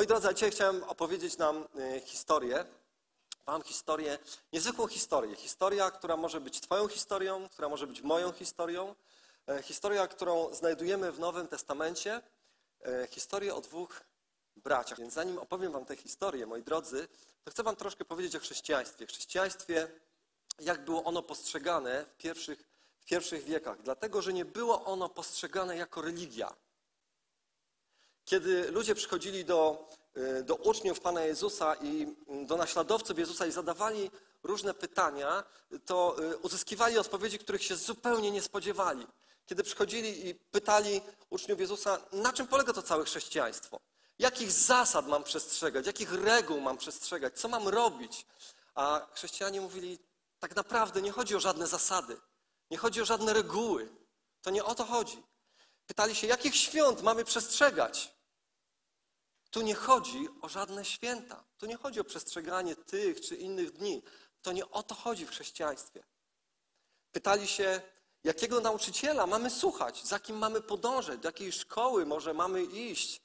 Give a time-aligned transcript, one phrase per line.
[0.00, 2.64] Moi drodzy, dzisiaj chciałem opowiedzieć nam y, historię,
[3.46, 4.18] wam historię,
[4.52, 5.36] niezwykłą historię.
[5.36, 8.94] Historia, która może być twoją historią, która może być moją historią.
[9.48, 12.22] E, Historia, którą znajdujemy w Nowym Testamencie.
[12.84, 14.00] E, Historię o dwóch
[14.56, 14.98] braciach.
[14.98, 17.08] Więc zanim opowiem wam tę historię, moi drodzy,
[17.44, 19.06] to chcę wam troszkę powiedzieć o chrześcijaństwie.
[19.06, 19.88] Chrześcijaństwie,
[20.60, 22.64] jak było ono postrzegane w pierwszych,
[23.00, 23.82] w pierwszych wiekach.
[23.82, 26.54] Dlatego, że nie było ono postrzegane jako religia.
[28.30, 33.52] Kiedy ludzie przychodzili do, y, do uczniów Pana Jezusa i mm, do naśladowców Jezusa i
[33.52, 34.10] zadawali
[34.42, 35.44] różne pytania,
[35.86, 39.06] to y, uzyskiwali odpowiedzi, których się zupełnie nie spodziewali.
[39.46, 43.80] Kiedy przychodzili i pytali uczniów Jezusa, na czym polega to całe chrześcijaństwo?
[44.18, 45.86] Jakich zasad mam przestrzegać?
[45.86, 47.38] Jakich reguł mam przestrzegać?
[47.38, 48.26] Co mam robić?
[48.74, 49.98] A chrześcijanie mówili,
[50.38, 52.16] tak naprawdę nie chodzi o żadne zasady,
[52.70, 53.88] nie chodzi o żadne reguły.
[54.42, 55.22] To nie o to chodzi.
[55.86, 58.19] Pytali się, jakich świąt mamy przestrzegać?
[59.50, 61.44] Tu nie chodzi o żadne święta.
[61.58, 64.02] Tu nie chodzi o przestrzeganie tych czy innych dni.
[64.42, 66.04] To nie o to chodzi w chrześcijaństwie.
[67.12, 67.80] Pytali się,
[68.24, 73.22] jakiego nauczyciela mamy słuchać, za kim mamy podążać, do jakiej szkoły może mamy iść,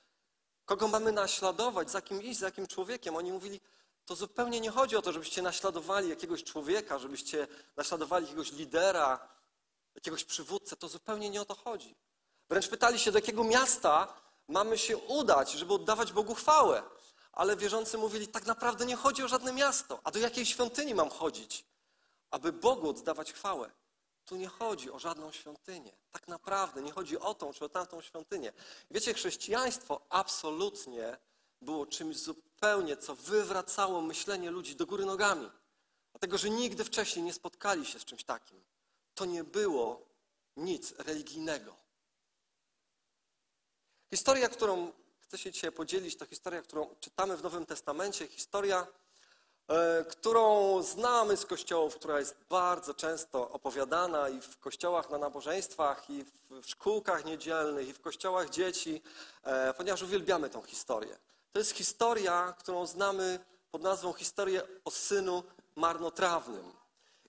[0.66, 3.16] kogo mamy naśladować, za kim iść, za jakim człowiekiem.
[3.16, 3.62] Oni mówili,
[4.06, 9.28] to zupełnie nie chodzi o to, żebyście naśladowali jakiegoś człowieka, żebyście naśladowali jakiegoś lidera,
[9.96, 10.76] jakiegoś przywódcę.
[10.76, 11.96] To zupełnie nie o to chodzi.
[12.50, 16.84] Wręcz pytali się, do jakiego miasta mamy się udać, żeby oddawać Bogu chwałę.
[17.32, 20.00] Ale wierzący mówili, tak naprawdę nie chodzi o żadne miasto.
[20.04, 21.66] A do jakiej świątyni mam chodzić,
[22.32, 23.72] aby Bogu oddawać chwałę?
[24.26, 25.92] Tu nie chodzi o żadną świątynię.
[26.12, 28.54] Tak naprawdę nie chodzi o tą czy o tamtą świątynię.
[28.92, 31.18] Wiecie, chrześcijaństwo absolutnie
[31.62, 35.52] było czymś zupełnie, co wywracało myślenie ludzi do góry nogami.
[36.12, 38.64] Dlatego, że nigdy wcześniej nie spotkali się z czymś takim.
[39.16, 40.06] To nie było
[40.58, 41.84] nic religijnego.
[44.09, 48.88] Historia, którą chcę się dzisiaj podzielić, to historia, którą czytamy w Nowym Testamencie, historia,
[49.67, 56.09] e, którą znamy z kościołów, która jest bardzo często opowiadana i w kościołach na nabożeństwach,
[56.09, 59.02] i w, szkółkach niedzielnych, i w kościołach dzieci,
[59.44, 61.18] e, ponieważ uwielbiamy tą historię.
[61.51, 63.40] To jest historia, którą znamy
[63.72, 65.44] pod nazwą Historię o synu
[65.75, 66.74] marnotrawnym.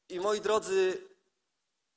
[0.09, 1.09] I moi drodzy,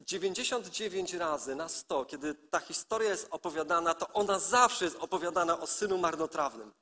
[0.01, 5.67] 99 razy na 100, kiedy ta historia jest opowiadana, to ona zawsze jest opowiadana o
[5.67, 6.73] synu marnotrawnym.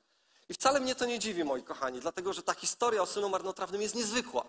[0.48, 3.82] I wcale mnie to nie dziwi, moi kochani, dlatego że ta historia o synu marnotrawnym
[3.82, 4.44] jest niezwykła.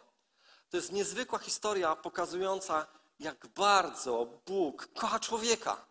[0.70, 2.88] To jest niezwykła historia pokazująca,
[3.20, 5.86] jak bardzo Bóg kocha człowieka.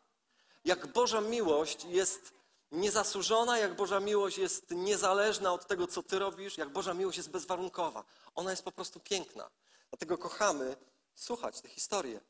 [0.65, 2.33] Jak Boża miłość jest
[2.72, 7.31] niezasłużona, jak Boża miłość jest niezależna od tego, co ty robisz, jak Boża miłość jest
[7.31, 8.05] bezwarunkowa.
[8.34, 9.50] Ona jest po prostu piękna.
[9.91, 10.77] Dlatego kochamy
[11.15, 12.21] słuchać tę historię.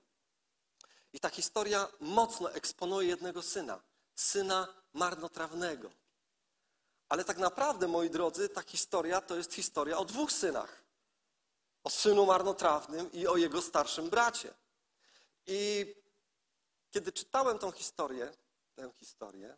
[1.18, 3.80] I ta historia mocno eksponuje jednego syna,
[4.14, 5.90] syna marnotrawnego.
[7.08, 10.82] Ale tak naprawdę, moi drodzy, ta historia to jest historia o dwóch synach.
[11.84, 14.54] O synu marnotrawnym i o jego starszym bracie.
[15.46, 15.94] I
[16.90, 18.32] kiedy czytałem tą historię,
[18.74, 19.56] tę historię,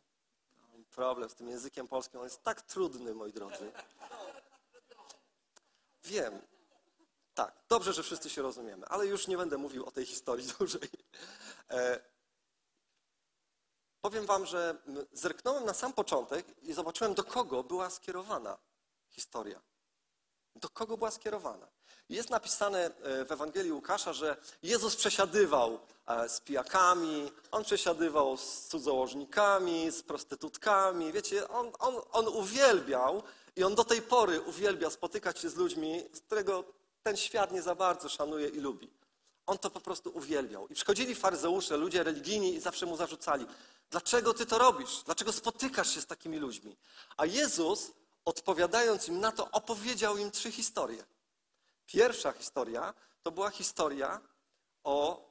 [0.73, 3.73] mam problem z tym językiem polskim, on jest tak trudny, moi drodzy.
[6.05, 6.43] Wiem,
[7.35, 10.91] tak, dobrze, że wszyscy się rozumiemy, ale już nie będę mówił o tej historii dłużej.
[11.71, 12.01] E,
[14.01, 14.77] powiem wam, że
[15.13, 18.59] zerknąłem na sam początek i zobaczyłem, do kogo była skierowana
[19.09, 19.61] historia.
[20.55, 21.69] Do kogo była skierowana.
[22.09, 28.67] Jest napisane e, w Ewangelii Łukasza, że Jezus przesiadywał e, z pijakami, on przesiadywał z
[28.67, 31.13] cudzołożnikami, z prostytutkami.
[31.13, 33.23] Wiecie, on, on, on uwielbiał
[33.57, 36.65] i on do tej pory uwielbia spotykać się z ludźmi, z którego
[37.03, 38.91] ten świat nie za bardzo szanuje i lubi.
[39.47, 40.69] On to po prostu uwielbiał.
[40.69, 43.47] I przychodzili faryzeusze, ludzie religijni i zawsze mu zarzucali,
[43.91, 45.03] dlaczego ty to robisz?
[45.03, 46.77] Dlaczego spotykasz się z takimi ludźmi?
[47.17, 47.93] A Jezus,
[48.25, 51.05] odpowiadając im na to, opowiedział im trzy historie.
[51.87, 54.21] Pierwsza historia to była historia
[54.85, 55.29] o,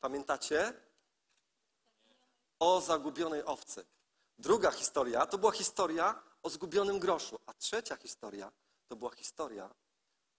[0.00, 0.72] pamiętacie?
[2.58, 3.84] O zagubionej owcy.
[4.38, 7.38] Druga historia to była historia o zgubionym groszu.
[7.46, 8.52] A trzecia historia
[8.88, 9.74] to była historia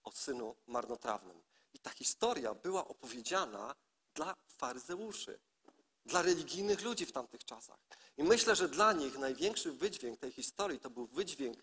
[0.04, 1.42] o synu marnotrawnym.
[1.74, 3.74] I ta historia była opowiedziana
[4.14, 5.38] dla faryzeuszy,
[6.06, 7.78] dla religijnych ludzi w tamtych czasach.
[8.16, 11.58] I myślę, że dla nich największy wydźwięk tej historii to był wydźwięk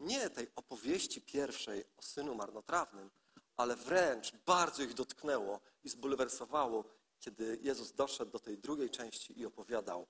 [0.00, 3.10] nie tej opowieści pierwszej o synu marnotrawnym,
[3.56, 6.84] ale wręcz bardzo ich dotknęło i zbulwersowało,
[7.20, 10.06] kiedy Jezus doszedł do tej drugiej części i opowiadał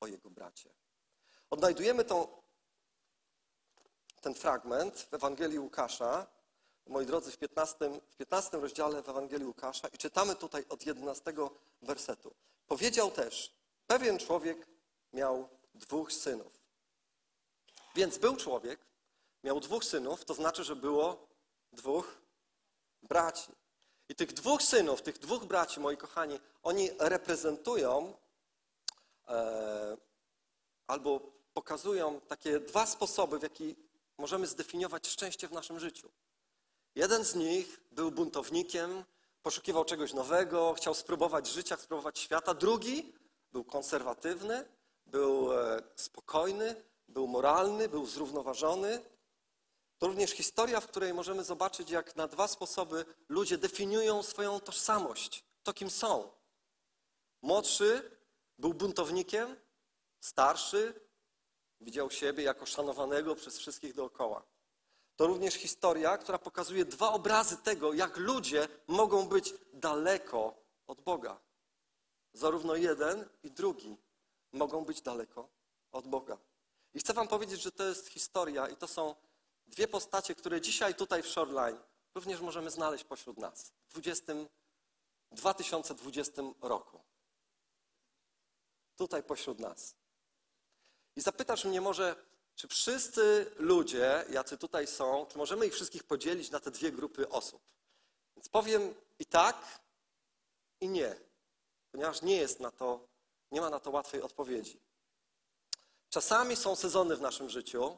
[0.00, 0.70] o jego bracie.
[1.50, 2.42] Odnajdujemy tą,
[4.20, 6.26] ten fragment w Ewangelii Łukasza,
[6.86, 7.76] moi drodzy, w 15,
[8.10, 11.34] w 15 rozdziale w Ewangelii Łukasza i czytamy tutaj od 11
[11.82, 12.34] wersetu.
[12.66, 13.54] Powiedział też,
[13.86, 14.66] pewien człowiek
[15.12, 16.60] miał dwóch synów.
[17.94, 18.80] Więc był człowiek,
[19.44, 21.28] miał dwóch synów, to znaczy, że było
[21.72, 22.18] dwóch
[23.02, 23.52] braci.
[24.08, 28.14] I tych dwóch synów, tych dwóch braci, moi kochani, oni reprezentują
[29.28, 29.96] e,
[30.86, 31.20] albo
[31.54, 33.76] pokazują takie dwa sposoby, w jaki
[34.20, 36.10] możemy zdefiniować szczęście w naszym życiu.
[36.94, 39.04] Jeden z nich był buntownikiem,
[39.42, 42.54] poszukiwał czegoś nowego, chciał spróbować życia, spróbować świata.
[42.54, 43.12] Drugi
[43.52, 44.68] był konserwatywny,
[45.06, 49.02] był e, spokojny, był moralny, był zrównoważony.
[49.98, 55.44] To również historia, w której możemy zobaczyć, jak na dwa sposoby ludzie definiują swoją tożsamość,
[55.62, 56.30] to kim są.
[57.42, 58.16] Młodszy
[58.58, 59.56] był buntownikiem,
[60.20, 61.09] starszy
[61.80, 64.42] widział siebie jako szanowanego przez wszystkich dookoła.
[65.16, 70.54] To również historia, która pokazuje dwa obrazy tego, jak ludzie mogą być daleko
[70.86, 71.40] od Boga.
[72.32, 73.96] Zarówno jeden i drugi
[74.52, 75.48] mogą być daleko
[75.92, 76.38] od Boga.
[76.94, 79.14] I chcę Wam powiedzieć, że to jest historia i to są
[79.66, 81.78] dwie postacie, które dzisiaj tutaj w Shoreline
[82.14, 84.32] również możemy znaleźć pośród nas w 20,
[85.32, 87.00] 2020 roku.
[88.96, 89.99] Tutaj pośród nas.
[91.16, 92.16] I zapytasz mnie może,
[92.54, 97.28] czy wszyscy ludzie, jacy tutaj są, czy możemy ich wszystkich podzielić na te dwie grupy
[97.28, 97.62] osób?
[98.36, 99.80] Więc powiem i tak,
[100.80, 101.16] i nie,
[101.92, 103.08] ponieważ nie jest na to,
[103.50, 104.80] nie ma na to łatwej odpowiedzi.
[106.08, 107.96] Czasami są sezony w naszym życiu,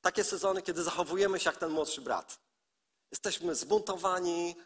[0.00, 2.40] takie sezony, kiedy zachowujemy się jak ten młodszy brat.
[3.10, 4.56] Jesteśmy zbuntowani,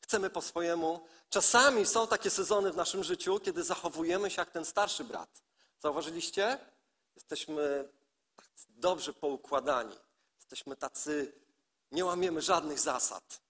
[0.00, 1.06] chcemy po swojemu.
[1.28, 5.42] Czasami są takie sezony w naszym życiu, kiedy zachowujemy się jak ten starszy brat.
[5.78, 6.58] Zauważyliście?
[7.20, 7.88] Jesteśmy
[8.68, 9.96] dobrze poukładani.
[10.36, 11.32] Jesteśmy tacy,
[11.92, 13.40] nie łamiemy żadnych zasad.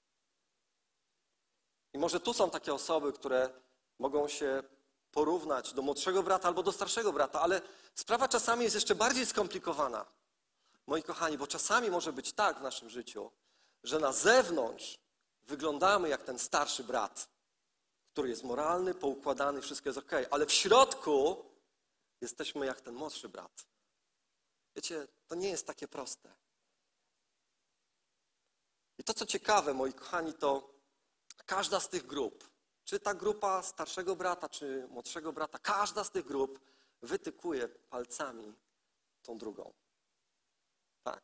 [1.92, 3.50] I może tu są takie osoby, które
[3.98, 4.62] mogą się
[5.12, 7.62] porównać do młodszego brata albo do starszego brata, ale
[7.94, 10.06] sprawa czasami jest jeszcze bardziej skomplikowana.
[10.86, 13.30] Moi kochani, bo czasami może być tak w naszym życiu,
[13.82, 14.98] że na zewnątrz
[15.42, 17.28] wyglądamy jak ten starszy brat,
[18.12, 21.49] który jest moralny, poukładany, wszystko jest ok, ale w środku
[22.20, 23.66] jesteśmy jak ten młodszy brat.
[24.76, 26.34] Wiecie, to nie jest takie proste.
[28.98, 30.74] I to, co ciekawe, moi kochani, to
[31.46, 32.50] każda z tych grup,
[32.84, 36.60] czy ta grupa starszego brata, czy młodszego brata, każda z tych grup
[37.02, 38.54] wytykuje palcami
[39.22, 39.72] tą drugą.
[41.02, 41.22] Tak.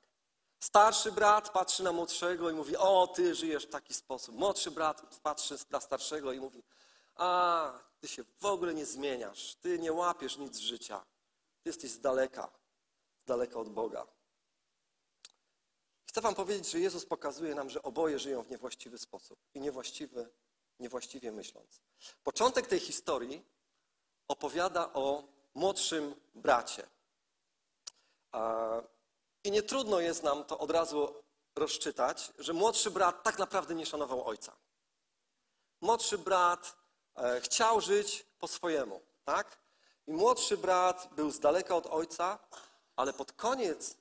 [0.60, 4.34] Starszy brat patrzy na młodszego i mówi: O, ty żyjesz w taki sposób.
[4.34, 6.62] Młodszy brat patrzy na starszego i mówi:
[7.14, 9.54] A, ty się w ogóle nie zmieniasz.
[9.54, 11.04] Ty nie łapiesz nic z życia.
[11.62, 12.50] Ty jesteś z daleka,
[13.18, 14.06] z daleka od Boga.
[16.06, 20.28] Chcę Wam powiedzieć, że Jezus pokazuje nam, że oboje żyją w niewłaściwy sposób i niewłaściwy,
[20.80, 21.80] niewłaściwie myśląc.
[22.24, 23.44] Początek tej historii
[24.28, 26.86] opowiada o młodszym bracie.
[29.44, 31.22] I nie trudno jest nam to od razu
[31.54, 34.56] rozczytać, że młodszy brat tak naprawdę nie szanował ojca.
[35.80, 36.76] Młodszy brat
[37.40, 39.58] chciał żyć po swojemu, tak?
[40.06, 42.38] I młodszy brat był z daleka od ojca,
[42.96, 43.96] ale pod koniec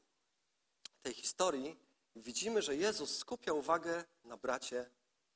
[1.01, 1.79] tej historii
[2.15, 4.89] widzimy, że Jezus skupia uwagę na bracie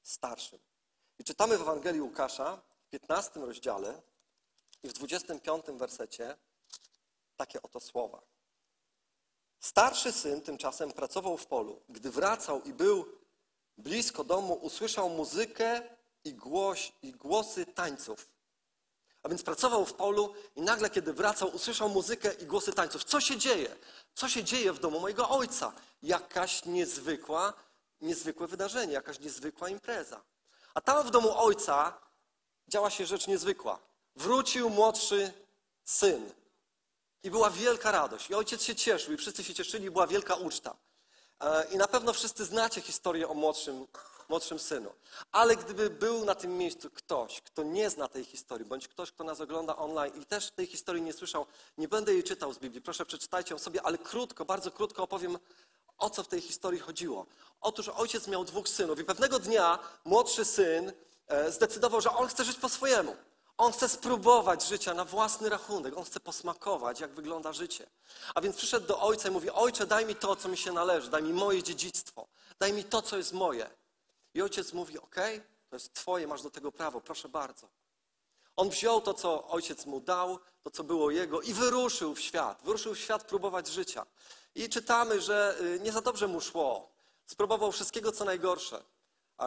[0.03, 0.59] starszym.
[1.19, 4.01] I czytamy w Ewangelii Łukasza w 15 rozdziale
[4.83, 6.37] i w 25 wersecie
[7.35, 8.21] takie oto słowa.
[9.59, 11.81] Starszy syn tymczasem pracował w polu.
[11.89, 13.05] Gdy wracał i był
[13.77, 18.29] blisko domu, usłyszał muzykę i, głoś, i głosy tańców.
[19.23, 23.03] A więc pracował w polu i nagle, kiedy wracał, usłyszał muzykę i głosy tańców.
[23.03, 23.75] Co się dzieje?
[24.13, 25.73] Co się dzieje w domu mojego ojca?
[26.03, 27.53] Jakaś niezwykła,
[28.01, 30.21] niezwykłe wydarzenie, jakaś niezwykła impreza.
[30.73, 31.99] A tam w domu ojca
[32.67, 33.79] działa się rzecz niezwykła.
[34.15, 35.33] Wrócił młodszy
[35.85, 36.31] syn.
[37.23, 38.29] I była wielka radość.
[38.29, 40.75] I ojciec się cieszył, i wszyscy się cieszyli, była wielka uczta.
[41.39, 43.87] E, I na pewno wszyscy znacie historię o młodszym,
[44.29, 44.93] młodszym synu.
[45.31, 49.23] Ale gdyby był na tym miejscu ktoś, kto nie zna tej historii, bądź ktoś, kto
[49.23, 51.45] nas ogląda online i też tej historii nie słyszał,
[51.77, 55.37] nie będę jej czytał z Biblii, proszę przeczytajcie ją sobie, ale krótko, bardzo krótko opowiem,
[55.97, 57.25] o co w tej historii chodziło.
[57.61, 60.93] Otóż ojciec miał dwóch synów i pewnego dnia młodszy syn
[61.27, 63.15] e, zdecydował, że on chce żyć po swojemu.
[63.59, 65.97] On chce spróbować życia na własny rachunek.
[65.97, 67.89] On chce posmakować, jak wygląda życie.
[68.35, 71.09] A więc przyszedł do ojca i mówi: Ojcze, daj mi to, co mi się należy,
[71.09, 72.27] daj mi moje dziedzictwo,
[72.59, 73.69] daj mi to, co jest moje.
[74.39, 75.15] I ojciec mówi: OK,
[75.69, 77.67] to jest Twoje, masz do tego prawo, proszę bardzo.
[78.55, 82.61] On wziął to, co ojciec mu dał, to, co było jego, i wyruszył w świat.
[82.63, 84.05] Wyruszył w świat próbować życia.
[84.55, 86.91] I czytamy, że y, nie za dobrze mu szło.
[87.25, 88.83] Spróbował wszystkiego, co najgorsze.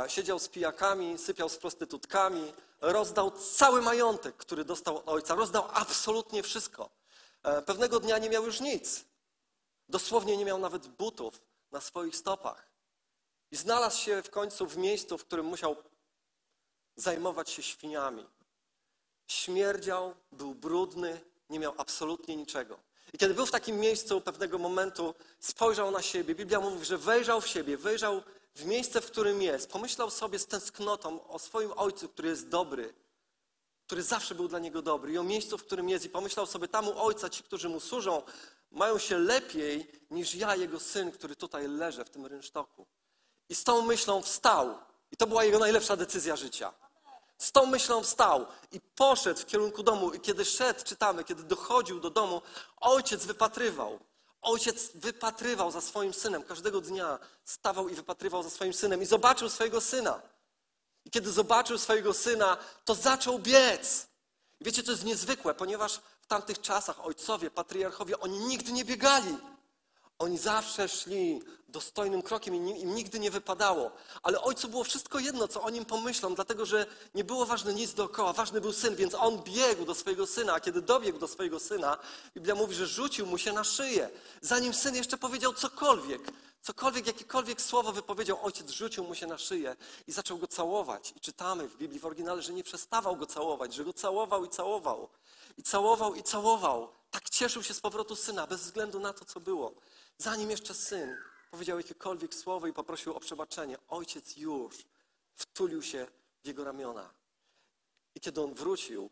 [0.09, 6.43] Siedział z pijakami, sypiał z prostytutkami, rozdał cały majątek, który dostał od ojca, rozdał absolutnie
[6.43, 6.91] wszystko.
[7.43, 9.05] E, pewnego dnia nie miał już nic.
[9.89, 12.72] Dosłownie nie miał nawet butów na swoich stopach.
[13.53, 15.77] I znalazł się w końcu w miejscu, w którym musiał
[16.97, 18.27] zajmować się świniami.
[19.27, 22.79] Śmierdział, był brudny, nie miał absolutnie niczego.
[23.13, 26.35] I kiedy był w takim miejscu, pewnego momentu spojrzał na siebie.
[26.35, 28.23] Biblia mówi, że wejrzał w siebie, wejrzał
[28.55, 29.71] w miejsce, w którym jest.
[29.71, 32.95] Pomyślał sobie z tęsknotą o swoim ojcu, który jest dobry,
[33.87, 36.05] który zawsze był dla niego dobry, i o miejscu, w którym jest.
[36.05, 38.23] I pomyślał sobie, tam u ojca ci, którzy mu służą,
[38.71, 42.87] mają się lepiej niż ja, jego syn, który tutaj leży w tym rynsztoku.
[43.53, 44.79] I z tą myślą wstał.
[45.11, 46.73] I to była jego najlepsza decyzja życia.
[47.39, 50.13] Z tą myślą wstał i poszedł w kierunku domu.
[50.13, 52.43] I kiedy szedł, czytamy, kiedy dochodził do domu,
[52.81, 53.99] ojciec wypatrywał.
[54.43, 56.43] Ojciec wypatrywał za swoim synem.
[56.43, 59.03] Każdego dnia stawał i wypatrywał za swoim synem.
[59.03, 60.23] I zobaczył swojego syna.
[61.05, 64.07] I kiedy zobaczył swojego syna, to zaczął biec.
[64.61, 69.39] I wiecie, to jest niezwykłe, ponieważ w tamtych czasach ojcowie, patriarchowie, oni nigdy nie biegali.
[70.23, 73.91] Oni zawsze szli dostojnym krokiem i im nigdy nie wypadało.
[74.23, 77.95] Ale ojcu było wszystko jedno, co o nim pomyślą, dlatego że nie było ważne nic
[77.95, 78.33] dookoła.
[78.33, 81.99] Ważny był syn, więc on biegł do swojego syna, a kiedy dobiegł do swojego syna,
[82.35, 84.11] Biblia mówi, że rzucił mu się na szyję.
[84.41, 86.23] Zanim syn jeszcze powiedział cokolwiek,
[86.63, 89.77] cokolwiek, jakiekolwiek słowo wypowiedział, ojciec rzucił mu się na szyję
[90.07, 91.13] i zaczął go całować.
[91.17, 94.49] I czytamy w Biblii w oryginale, że nie przestawał go całować, że go całował i
[94.49, 95.09] całował.
[95.57, 96.89] I całował i całował.
[97.11, 99.73] Tak cieszył się z powrotu syna, bez względu na to, co było.
[100.23, 101.17] Zanim jeszcze syn
[101.51, 104.87] powiedział jakiekolwiek słowo i poprosił o przebaczenie, ojciec już
[105.35, 106.07] wtulił się
[106.43, 107.11] w jego ramiona.
[108.15, 109.11] I kiedy on wrócił,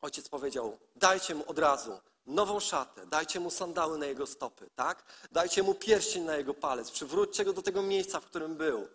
[0.00, 5.04] ojciec powiedział: Dajcie mu od razu nową szatę, dajcie mu sandały na jego stopy, tak?
[5.32, 8.88] Dajcie mu pierścień na jego palec, przywróćcie go do tego miejsca, w którym był.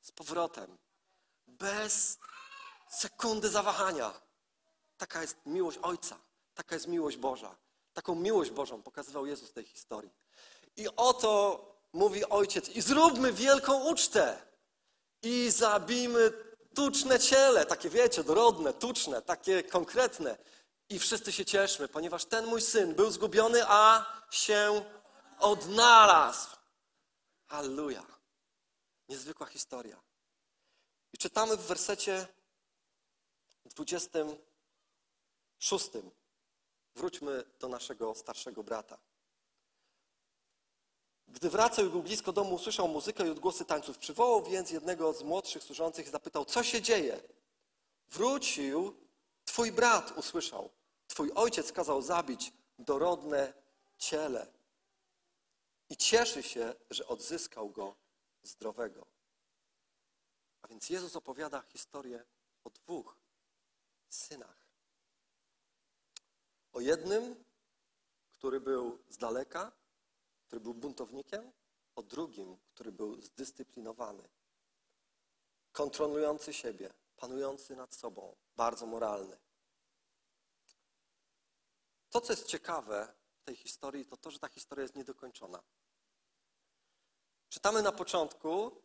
[0.00, 0.78] Z powrotem.
[1.46, 2.18] Bez
[2.88, 4.20] sekundy zawahania.
[4.96, 6.18] Taka jest miłość Ojca,
[6.54, 7.56] taka jest miłość Boża.
[7.94, 10.27] Taką miłość Bożą pokazywał Jezus w tej historii.
[10.78, 14.42] I oto mówi ojciec, i zróbmy wielką ucztę.
[15.22, 16.32] I zabijmy
[16.74, 20.38] tuczne ciele, takie wiecie, dorodne, tuczne, takie konkretne.
[20.88, 24.84] I wszyscy się cieszmy, ponieważ ten mój syn był zgubiony, a się
[25.38, 26.56] odnalazł.
[27.46, 28.06] Halleluja.
[29.08, 30.00] Niezwykła historia.
[31.12, 32.26] I czytamy w wersecie
[33.64, 35.90] 26.
[36.94, 38.98] Wróćmy do naszego starszego brata.
[41.28, 43.98] Gdy wracał i był blisko domu, usłyszał muzykę i odgłosy tańców.
[43.98, 47.20] Przywołał więc jednego z młodszych służących i zapytał, co się dzieje?
[48.10, 48.96] Wrócił,
[49.44, 50.70] twój brat usłyszał.
[51.08, 53.52] Twój ojciec kazał zabić dorodne
[53.98, 54.46] ciele.
[55.90, 57.96] I cieszy się, że odzyskał go
[58.42, 59.06] zdrowego.
[60.62, 62.24] A więc Jezus opowiada historię
[62.64, 63.16] o dwóch
[64.08, 64.56] synach.
[66.72, 67.44] O jednym,
[68.32, 69.72] który był z daleka,
[70.48, 71.52] który był buntownikiem,
[71.96, 74.28] o drugim, który był zdyscyplinowany,
[75.72, 79.38] kontrolujący siebie, panujący nad sobą, bardzo moralny.
[82.10, 85.62] To, co jest ciekawe w tej historii, to to, że ta historia jest niedokończona.
[87.48, 88.82] Czytamy na początku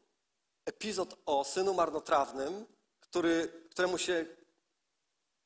[0.66, 2.66] epizod o synu marnotrawnym,
[3.00, 4.26] który, któremu się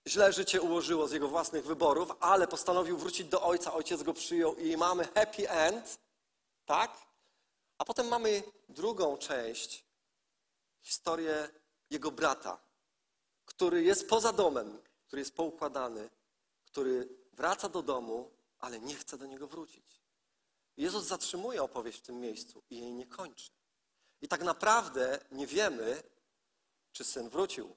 [0.08, 4.56] źle życie ułożyło z jego własnych wyborów, ale postanowił wrócić do ojca, ojciec go przyjął
[4.56, 6.07] i mamy happy end,
[6.68, 7.08] tak?
[7.78, 9.86] A potem mamy drugą część,
[10.82, 11.50] historię
[11.90, 12.60] jego brata,
[13.46, 16.10] który jest poza domem, który jest poukładany,
[16.66, 20.02] który wraca do domu, ale nie chce do niego wrócić.
[20.78, 23.52] Jezus zatrzymuje opowieść w tym miejscu i jej nie kończy.
[24.22, 26.04] I tak naprawdę nie wiemy,
[26.92, 27.76] czy syn wrócił.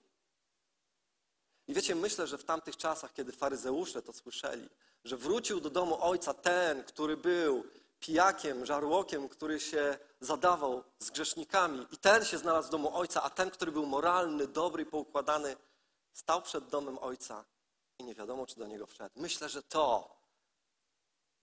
[1.66, 4.68] I wiecie, myślę, że w tamtych czasach, kiedy faryzeusze to słyszeli,
[5.04, 7.64] że wrócił do domu ojca ten, który był
[8.00, 13.30] pijakiem, żarłokiem, który się zadawał z grzesznikami, i ten się znalazł w domu ojca, a
[13.30, 15.56] ten, który był moralny, dobry i poukładany,
[16.12, 17.44] stał przed domem ojca
[17.98, 19.20] i nie wiadomo, czy do niego wszedł.
[19.20, 20.16] Myślę, że to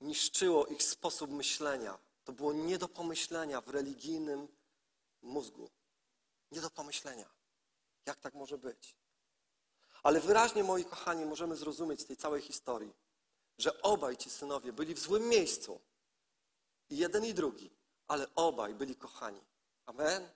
[0.01, 1.97] niszczyło ich sposób myślenia.
[2.23, 4.47] To było nie do pomyślenia w religijnym
[5.21, 5.69] mózgu.
[6.51, 7.29] Nie do pomyślenia.
[8.05, 8.95] Jak tak może być?
[10.03, 12.93] Ale wyraźnie, moi kochani, możemy zrozumieć z tej całej historii,
[13.57, 15.79] że obaj ci synowie byli w złym miejscu.
[16.89, 17.71] Jeden i drugi,
[18.07, 19.41] ale obaj byli kochani.
[19.85, 20.29] Amen?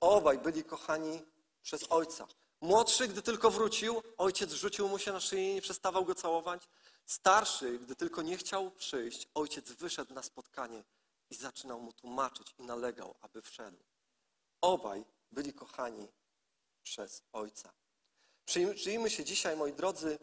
[0.00, 1.22] Obaj byli kochani
[1.62, 2.26] przez ojca.
[2.60, 6.68] Młodszy, gdy tylko wrócił, ojciec rzucił mu się na szyję i nie przestawał go całować.
[7.06, 10.84] Starszy, gdy tylko nie chciał przyjść, ojciec wyszedł na spotkanie
[11.30, 13.78] i zaczynał mu tłumaczyć i nalegał, aby wszedł.
[14.60, 16.08] Obaj byli kochani
[16.82, 17.72] przez Ojca.
[18.44, 20.18] Przyjrzyjmy się dzisiaj, moi drodzy,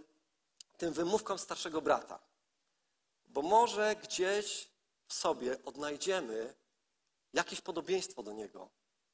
[0.77, 2.19] tym wymówkom starszego brata.
[3.25, 4.67] Bo może gdzieś
[5.07, 6.55] w sobie odnajdziemy
[7.33, 8.69] jakieś podobieństwo do Niego.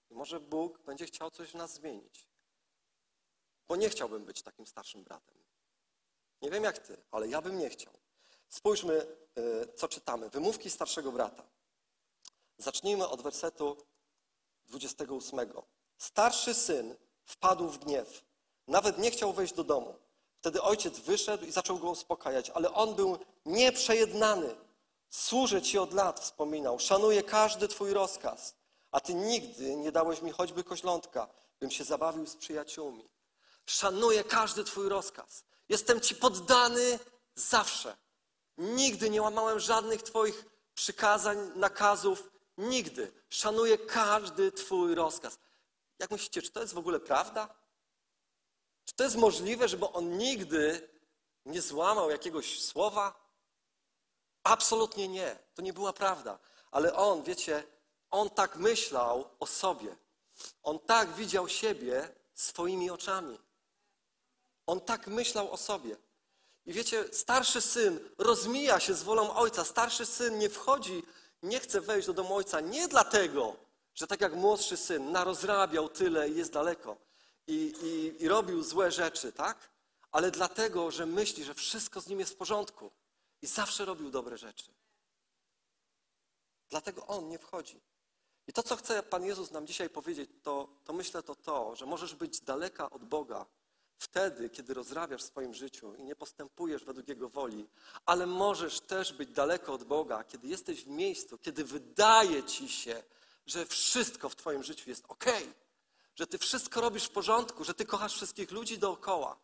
[0.10, 2.27] I może Bóg będzie chciał coś w nas zmienić.
[3.67, 5.38] Bo nie chciałbym być takim starszym bratem.
[6.41, 7.93] Nie wiem jak ty, ale ja bym nie chciał.
[8.50, 9.07] Spójrzmy,
[9.38, 10.29] y, co czytamy.
[10.29, 11.43] Wymówki starszego brata.
[12.57, 13.77] Zacznijmy od wersetu
[14.65, 15.39] 28.
[15.98, 16.95] Starszy syn
[17.25, 18.24] wpadł w gniew.
[18.67, 19.95] Nawet nie chciał wejść do domu.
[20.38, 24.55] Wtedy ojciec wyszedł i zaczął go uspokajać, ale on był nieprzejednany.
[25.12, 26.80] Służę ci od lat, wspominał.
[26.80, 28.56] Szanuję każdy twój rozkaz.
[28.91, 31.27] A ty nigdy nie dałeś mi choćby koźlątka,
[31.60, 33.10] bym się zabawił z przyjaciółmi.
[33.65, 35.44] Szanuję każdy twój rozkaz.
[35.70, 37.00] Jestem ci poddany
[37.36, 37.98] zawsze.
[38.58, 42.32] Nigdy nie łamałem żadnych twoich przykazań, nakazów.
[42.58, 43.12] Nigdy.
[43.30, 45.39] Szanuję każdy twój rozkaz.
[46.00, 47.56] Jak myślicie, czy to jest w ogóle prawda?
[48.86, 50.89] Czy to jest możliwe, żeby on nigdy
[51.46, 53.21] nie złamał jakiegoś słowa?
[54.43, 55.39] Absolutnie nie.
[55.55, 56.39] To nie była prawda.
[56.71, 57.63] Ale on, wiecie,
[58.12, 59.95] on tak myślał o sobie.
[60.63, 63.39] On tak widział siebie swoimi oczami.
[64.65, 65.98] On tak myślał o sobie.
[66.65, 69.65] I wiecie, starszy syn rozmija się z wolą ojca.
[69.65, 71.03] Starszy syn nie wchodzi,
[71.43, 73.55] nie chce wejść do domu ojca nie dlatego,
[73.95, 76.98] że tak jak młodszy syn narozrabiał tyle i jest daleko
[77.48, 79.69] i, i, i robił złe rzeczy, tak?
[80.12, 82.91] Ale dlatego, że myśli, że wszystko z nim jest w porządku
[83.41, 84.71] i zawsze robił dobre rzeczy.
[86.69, 87.81] Dlatego on nie wchodzi.
[88.48, 91.86] I to, co chce Pan Jezus nam dzisiaj powiedzieć, to, to myślę to to, że
[91.86, 93.45] możesz być daleka od Boga
[93.98, 97.67] wtedy, kiedy rozrabiasz w swoim życiu i nie postępujesz według Jego woli,
[98.05, 103.03] ale możesz też być daleko od Boga, kiedy jesteś w miejscu, kiedy wydaje Ci się,
[103.45, 105.25] że wszystko w Twoim życiu jest ok,
[106.15, 109.38] że Ty wszystko robisz w porządku, że Ty kochasz wszystkich ludzi dookoła,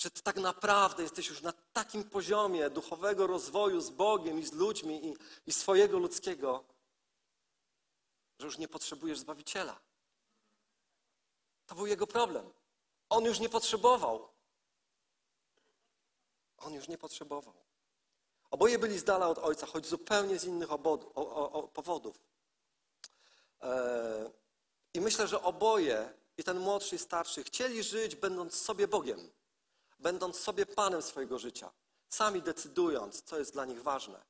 [0.00, 4.52] że Ty tak naprawdę jesteś już na takim poziomie duchowego rozwoju z Bogiem i z
[4.52, 5.16] ludźmi i,
[5.46, 6.64] i swojego ludzkiego,
[8.38, 9.80] że już nie potrzebujesz Zbawiciela.
[11.66, 12.52] To był jego problem.
[13.08, 14.28] On już nie potrzebował.
[16.58, 17.54] On już nie potrzebował.
[18.50, 22.20] Oboje byli z dala od ojca, choć zupełnie z innych obodu, o, o, o, powodów.
[23.62, 24.30] E,
[24.94, 29.30] I myślę, że oboje, i ten młodszy i starszy, chcieli żyć, będąc sobie Bogiem,
[30.00, 31.70] będąc sobie Panem swojego życia,
[32.08, 34.24] sami decydując, co jest dla nich ważne,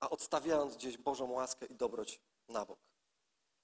[0.00, 2.80] a odstawiając gdzieś Bożą łaskę i dobroć na bok.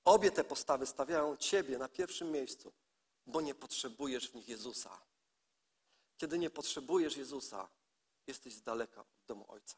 [0.05, 2.73] Obie te postawy stawiają Ciebie na pierwszym miejscu,
[3.27, 5.01] bo nie potrzebujesz w nich Jezusa.
[6.17, 7.69] Kiedy nie potrzebujesz Jezusa,
[8.27, 9.77] jesteś z daleka od domu Ojca.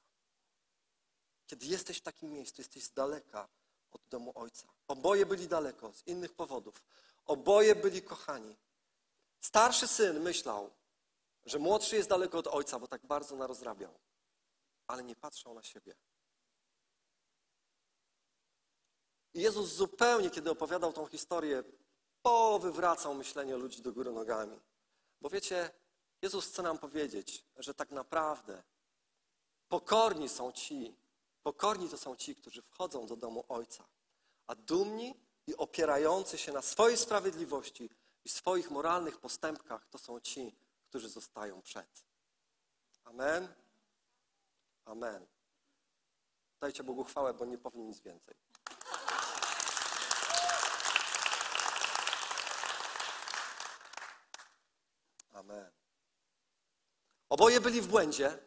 [1.46, 3.48] Kiedy jesteś w takim miejscu, jesteś z daleka
[3.90, 4.68] od domu Ojca.
[4.88, 6.82] Oboje byli daleko z innych powodów.
[7.26, 8.56] Oboje byli kochani.
[9.40, 10.70] Starszy syn myślał,
[11.48, 13.94] że młodszy jest daleko od Ojca, bo tak bardzo narozrabiał,
[14.86, 15.94] ale nie patrzał na siebie.
[19.34, 21.62] I Jezus zupełnie, kiedy opowiadał tą historię,
[22.22, 24.60] powywracał myślenie ludzi do góry nogami.
[25.20, 25.70] Bo wiecie,
[26.22, 28.62] Jezus chce nam powiedzieć, że tak naprawdę
[29.68, 30.96] pokorni są ci,
[31.42, 33.84] pokorni to są ci, którzy wchodzą do domu Ojca,
[34.46, 35.14] a dumni
[35.46, 37.90] i opierający się na swojej sprawiedliwości
[38.24, 40.56] i swoich moralnych postępkach to są ci,
[40.88, 42.04] którzy zostają przed.
[43.04, 43.54] Amen.
[44.84, 45.26] Amen.
[46.60, 48.34] Dajcie Bogu chwałę, bo nie powiem nic więcej.
[55.32, 55.70] Amen.
[57.28, 58.38] Oboje byli w błędzie,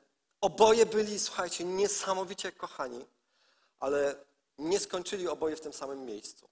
[0.41, 3.05] oboje byli, słuchajcie, niesamowicie kochani,
[3.79, 4.15] ale
[4.57, 6.49] nie skończyli oboje w tym samym miejscu.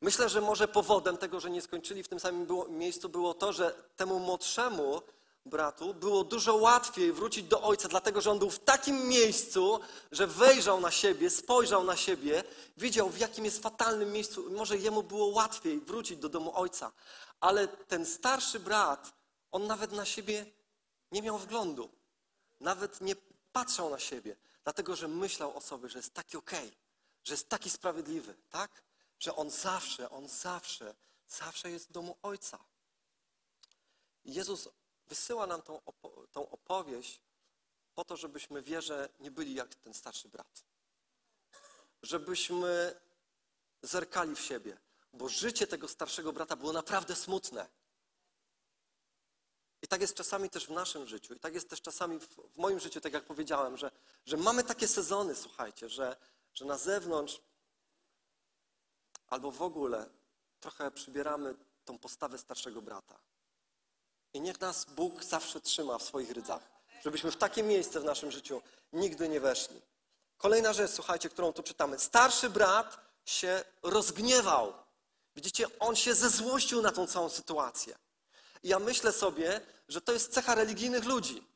[0.00, 3.52] Myślę, że może powodem tego, że nie skończyli w tym samym było, miejscu było to,
[3.52, 5.02] że temu młodszemu
[5.44, 9.80] bratu było dużo łatwiej wrócić do ojca, dlatego że on był w takim miejscu,
[10.12, 12.44] że wejrzał na siebie, spojrzał na siebie,
[12.76, 14.50] widział w jakim jest fatalnym miejscu.
[14.50, 16.92] Może jemu było łatwiej wrócić do domu ojca.
[17.40, 19.12] Ale ten starszy brat,
[19.52, 20.46] on nawet na siebie
[21.12, 21.90] nie miał wglądu.
[22.60, 23.16] Nawet nie
[23.52, 26.78] patrzał na siebie, dlatego że myślał o sobie, że jest taki okej, okay,
[27.24, 28.82] że jest taki sprawiedliwy, tak?
[29.20, 30.94] Że on zawsze, on zawsze,
[31.28, 32.58] zawsze jest w domu ojca.
[34.24, 34.68] Jezus
[35.06, 37.22] wysyła nam tą, opo tą opowieść
[37.94, 40.64] po to, żebyśmy wierze nie byli jak ten starszy brat.
[42.02, 43.00] Żebyśmy
[43.82, 44.78] zerkali w siebie,
[45.12, 47.68] bo życie tego starszego brata było naprawdę smutne.
[49.82, 52.56] I tak jest czasami też w naszym życiu, i tak jest też czasami w, w
[52.56, 53.90] moim życiu, tak jak powiedziałem, że,
[54.26, 56.16] że mamy takie sezony, słuchajcie, że,
[56.54, 57.40] że na zewnątrz
[59.30, 60.06] albo w ogóle
[60.60, 63.18] trochę przybieramy tą postawę starszego brata.
[64.34, 66.62] I niech nas Bóg zawsze trzyma w swoich rydzach,
[67.04, 68.62] żebyśmy w takie miejsce w naszym życiu
[68.92, 69.80] nigdy nie weszli.
[70.38, 71.98] Kolejna rzecz, słuchajcie, którą tu czytamy.
[71.98, 74.72] Starszy brat się rozgniewał.
[75.36, 77.98] Widzicie, on się zezłościł na tą całą sytuację.
[78.62, 81.46] I ja myślę sobie, że to jest cecha religijnych ludzi.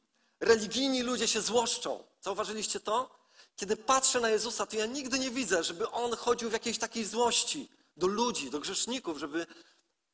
[0.40, 2.04] Religijni ludzie się złoszczą.
[2.20, 3.23] Zauważyliście to?
[3.56, 7.04] Kiedy patrzę na Jezusa, to ja nigdy nie widzę, żeby On chodził w jakiejś takiej
[7.04, 9.46] złości do ludzi, do grzeszników, żeby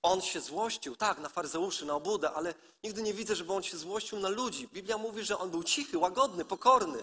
[0.03, 0.97] On się złościł.
[0.97, 4.69] Tak, na faryzeuszy, na obudę, ale nigdy nie widzę, żeby On się złościł na ludzi.
[4.69, 6.99] Biblia mówi, że On był cichy, łagodny, pokorny.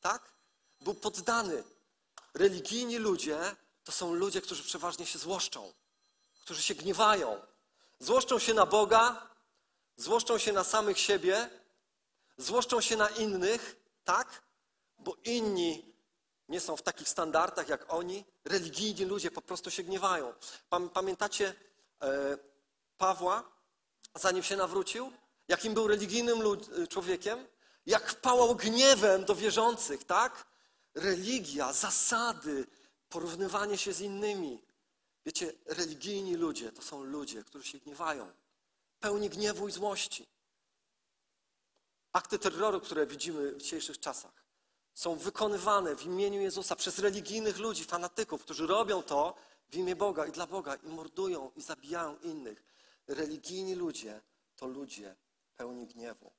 [0.00, 0.32] Tak?
[0.80, 1.64] Był poddany.
[2.34, 3.56] Religijni ludzie
[3.88, 5.72] to są ludzie, którzy przeważnie się złoszczą,
[6.44, 7.40] którzy się gniewają.
[7.98, 9.28] Złoszczą się na Boga,
[9.96, 11.50] złoszczą się na samych siebie,
[12.36, 14.42] złoszczą się na innych, tak?
[14.98, 15.94] Bo inni
[16.48, 18.24] nie są w takich standardach jak oni.
[18.44, 20.34] Religijni ludzie po prostu się gniewają.
[20.92, 21.54] Pamiętacie
[22.02, 22.38] e,
[22.98, 23.52] Pawła,
[24.14, 25.12] zanim się nawrócił?
[25.48, 26.38] Jakim był religijnym
[26.88, 27.46] człowiekiem?
[27.86, 30.46] Jak pałał gniewem do wierzących, tak?
[30.94, 32.66] Religia, zasady,
[33.08, 34.62] porównywanie się z innymi.
[35.26, 38.32] Wiecie, religijni ludzie to są ludzie, którzy się gniewają,
[39.00, 40.26] pełni gniewu i złości.
[42.12, 44.47] Akty terroru, które widzimy w dzisiejszych czasach,
[44.98, 49.34] są wykonywane w imieniu Jezusa przez religijnych ludzi, fanatyków, którzy robią to
[49.68, 52.62] w imię Boga i dla Boga i mordują i zabijają innych.
[53.08, 54.20] Religijni ludzie
[54.56, 55.16] to ludzie
[55.56, 56.32] pełni gniewu.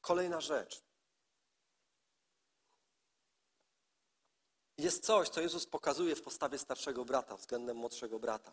[0.00, 0.82] Kolejna rzecz.
[4.78, 8.52] Jest coś, co Jezus pokazuje w postawie starszego brata względem młodszego brata.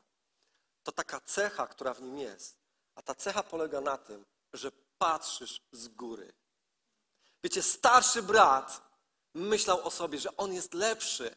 [0.84, 2.58] To taka cecha, która w nim jest.
[2.95, 6.34] A ta cecha polega na tym, że patrzysz z góry.
[7.43, 8.82] Wiecie, starszy brat
[9.34, 11.36] myślał o sobie, że on jest lepszy.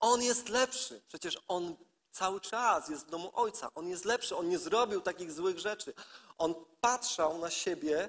[0.00, 1.02] On jest lepszy.
[1.08, 1.76] Przecież on
[2.10, 3.70] cały czas jest w domu ojca.
[3.74, 4.36] On jest lepszy.
[4.36, 5.94] On nie zrobił takich złych rzeczy.
[6.38, 8.08] On patrzał na siebie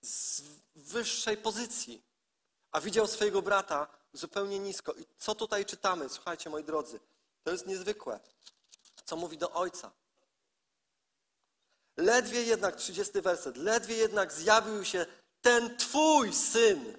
[0.00, 0.42] z
[0.74, 2.02] wyższej pozycji,
[2.72, 4.92] a widział swojego brata zupełnie nisko.
[4.92, 6.08] I co tutaj czytamy?
[6.08, 7.00] Słuchajcie, moi drodzy,
[7.42, 8.20] to jest niezwykłe.
[9.04, 9.90] Co mówi do ojca?
[11.96, 15.06] Ledwie jednak, 30 werset, ledwie jednak zjawił się
[15.46, 16.98] ten Twój syn.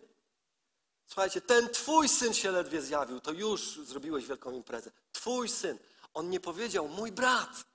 [1.08, 4.92] Słuchajcie, ten Twój syn się ledwie zjawił, to już zrobiłeś wielką imprezę.
[5.12, 5.78] Twój syn.
[6.14, 7.66] On nie powiedział, mój brat.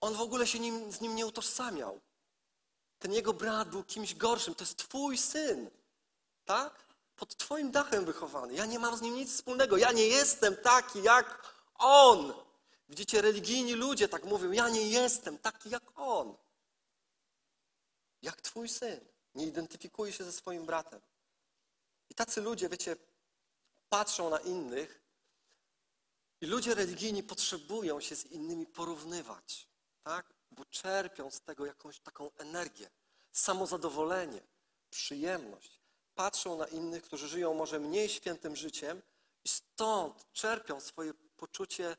[0.00, 2.00] On w ogóle się nim, z nim nie utożsamiał.
[2.98, 4.54] Ten jego brat był kimś gorszym.
[4.54, 5.70] To jest Twój syn.
[6.44, 6.84] Tak?
[7.16, 8.54] Pod Twoim dachem wychowany.
[8.54, 9.76] Ja nie mam z nim nic wspólnego.
[9.76, 12.34] Ja nie jestem taki jak on.
[12.88, 16.43] Widzicie, religijni ludzie tak mówią, ja nie jestem taki jak on.
[18.24, 19.00] Jak twój syn.
[19.34, 21.00] Nie identyfikuje się ze swoim bratem.
[22.10, 22.96] I tacy ludzie, wiecie,
[23.88, 25.00] patrzą na innych
[26.40, 29.68] i ludzie religijni potrzebują się z innymi porównywać,
[30.02, 30.34] tak?
[30.50, 32.90] Bo czerpią z tego jakąś taką energię,
[33.32, 34.40] samozadowolenie,
[34.90, 35.80] przyjemność.
[36.14, 39.02] Patrzą na innych, którzy żyją może mniej świętym życiem
[39.44, 41.96] i stąd czerpią swoje poczucie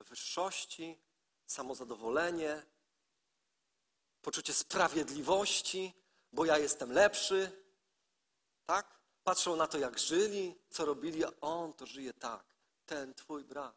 [0.00, 0.98] wyższości,
[1.46, 2.62] samozadowolenie,
[4.22, 5.94] poczucie sprawiedliwości,
[6.32, 7.52] bo ja jestem lepszy.
[8.66, 9.00] Tak?
[9.24, 12.44] Patrzą na to, jak żyli, co robili, a on to żyje tak.
[12.86, 13.76] Ten twój brat.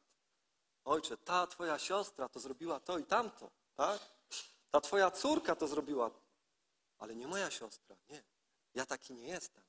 [0.86, 3.50] Ojcze, ta twoja siostra to zrobiła to i tamto.
[3.76, 4.00] Tak?
[4.72, 6.12] Ta twoja córka to zrobiła.
[7.00, 7.96] Ale nie moja siostra.
[8.10, 8.24] Nie.
[8.74, 9.64] Ja taki nie jestem.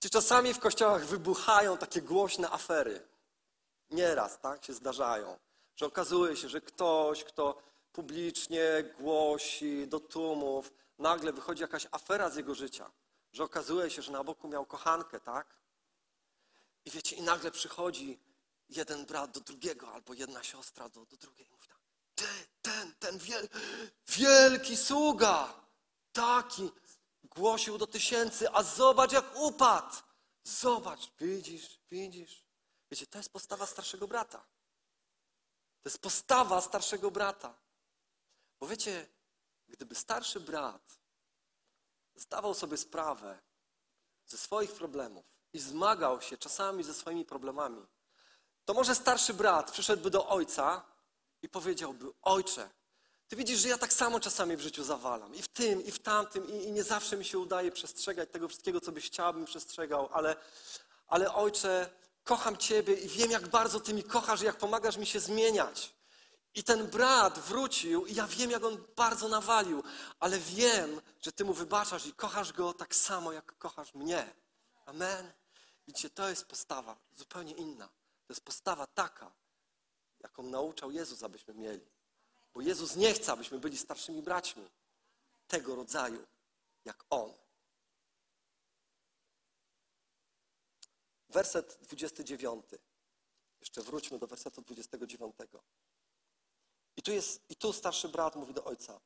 [0.00, 3.08] Czy czasami w kościołach wybuchają takie głośne afery?
[3.90, 5.38] Nieraz, tak, się zdarzają,
[5.76, 7.62] że okazuje się, że ktoś, kto
[7.96, 8.62] publicznie
[8.98, 12.90] głosi do tłumów, nagle wychodzi jakaś afera z jego życia,
[13.32, 15.56] że okazuje się, że na boku miał kochankę, tak?
[16.84, 18.20] I wiecie, i nagle przychodzi
[18.68, 21.78] jeden brat do drugiego, albo jedna siostra do, do drugiej mówi tak,
[22.14, 22.24] ty,
[22.62, 23.48] ten, ten wiel,
[24.08, 25.54] wielki sługa,
[26.12, 26.70] taki,
[27.24, 29.96] głosił do tysięcy, a zobacz jak upadł.
[30.44, 32.44] Zobacz, widzisz, widzisz.
[32.90, 34.38] Wiecie, to jest postawa starszego brata.
[35.82, 37.65] To jest postawa starszego brata.
[38.60, 39.06] Bo wiecie,
[39.68, 40.98] gdyby starszy brat
[42.14, 43.38] zdawał sobie sprawę
[44.26, 47.86] ze swoich problemów i zmagał się czasami ze swoimi problemami,
[48.64, 50.82] to może starszy brat przyszedłby do ojca
[51.42, 52.70] i powiedziałby: Ojcze,
[53.28, 55.34] ty widzisz, że ja tak samo czasami w życiu zawalam.
[55.34, 58.48] I w tym, i w tamtym, i, i nie zawsze mi się udaje przestrzegać tego
[58.48, 60.36] wszystkiego, co byś chciał, bym przestrzegał, ale,
[61.06, 61.90] ale ojcze,
[62.24, 65.95] kocham Ciebie i wiem, jak bardzo Ty mi kochasz, jak pomagasz mi się zmieniać.
[66.56, 69.82] I ten brat wrócił i ja wiem, jak on bardzo nawalił,
[70.20, 74.34] ale wiem, że Ty mu wybaczasz i kochasz go tak samo, jak kochasz mnie.
[74.86, 75.32] Amen.
[75.86, 77.88] Widzicie, to jest postawa zupełnie inna.
[78.26, 79.32] To jest postawa taka,
[80.20, 81.86] jaką nauczał Jezus, abyśmy mieli.
[82.54, 84.70] Bo Jezus nie chce, abyśmy byli starszymi braćmi
[85.48, 86.26] tego rodzaju.
[86.84, 87.32] jak on.
[91.28, 92.64] Werset 29.
[93.60, 95.34] Jeszcze wróćmy do wersetu 29.
[96.96, 99.00] I tu, jest, i tu starszy brat mówi do ojca.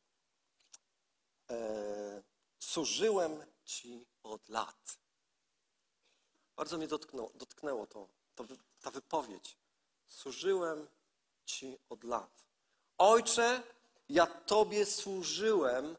[1.50, 2.22] E,
[2.58, 4.98] służyłem ci od lat.
[6.56, 8.44] Bardzo mnie dotknął, dotknęło to, to,
[8.80, 9.56] ta wypowiedź.
[10.06, 10.88] Służyłem
[11.44, 12.44] ci od lat.
[12.98, 13.62] Ojcze,
[14.08, 15.96] ja Tobie służyłem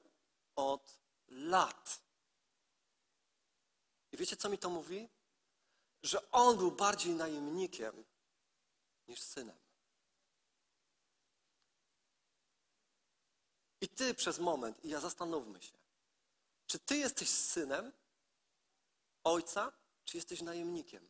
[0.56, 2.02] od lat.
[4.12, 5.10] I wiecie, co mi to mówi?
[6.04, 8.06] Że on był bardziej najemnikiem
[9.08, 9.61] niż synem.
[13.82, 15.74] I ty przez moment, i ja zastanówmy się,
[16.68, 17.92] czy ty jesteś synem
[19.24, 19.72] ojca,
[20.06, 21.10] czy jesteś najemnikiem?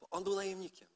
[0.00, 0.88] Bo on był najemnikiem.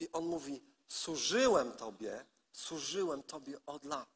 [0.00, 4.08] I on mówi: Służyłem Tobie, służyłem Tobie od lat.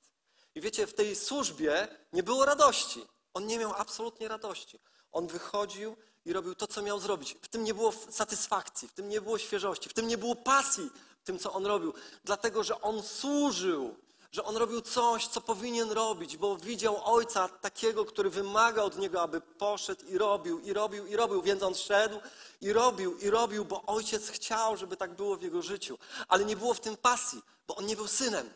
[0.54, 3.06] I wiecie, w tej służbie nie było radości.
[3.34, 4.80] On nie miał absolutnie radości.
[5.12, 7.36] On wychodził i robił to, co miał zrobić.
[7.42, 10.90] W tym nie było satysfakcji, w tym nie było świeżości, w tym nie było pasji
[11.20, 11.94] w tym, co on robił.
[12.24, 13.96] Dlatego, że on służył,
[14.32, 19.22] że on robił coś, co powinien robić, bo widział ojca takiego, który wymaga od niego,
[19.22, 21.42] aby poszedł i robił, i robił, i robił.
[21.42, 22.20] Więc on szedł
[22.60, 25.98] i robił, i robił, bo ojciec chciał, żeby tak było w jego życiu.
[26.28, 28.50] Ale nie było w tym pasji, bo on nie był synem.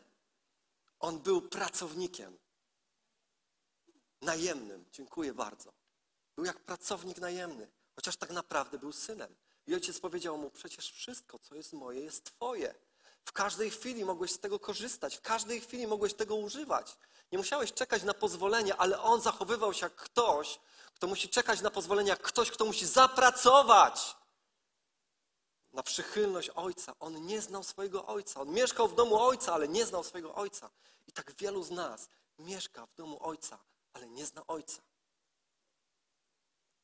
[1.00, 2.38] On był pracownikiem.
[4.20, 4.84] Najemnym.
[4.92, 5.72] Dziękuję bardzo.
[6.36, 9.36] Był jak pracownik najemny, chociaż tak naprawdę był synem.
[9.66, 12.74] I ojciec powiedział mu: Przecież wszystko, co jest moje, jest Twoje.
[13.26, 16.96] W każdej chwili mogłeś z tego korzystać, w każdej chwili mogłeś tego używać.
[17.32, 20.60] Nie musiałeś czekać na pozwolenie, ale on zachowywał się jak ktoś,
[20.94, 24.16] kto musi czekać na pozwolenie, jak ktoś, kto musi zapracować
[25.72, 26.94] na przychylność ojca.
[27.00, 28.40] On nie znał swojego ojca.
[28.40, 30.70] On mieszkał w domu ojca, ale nie znał swojego ojca.
[31.06, 32.08] I tak wielu z nas
[32.38, 33.58] mieszka w domu ojca,
[33.92, 34.82] ale nie zna ojca.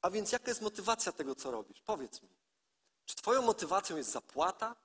[0.03, 1.81] A więc jaka jest motywacja tego, co robisz?
[1.83, 2.29] Powiedz mi.
[3.05, 4.77] Czy Twoją motywacją jest zapłata?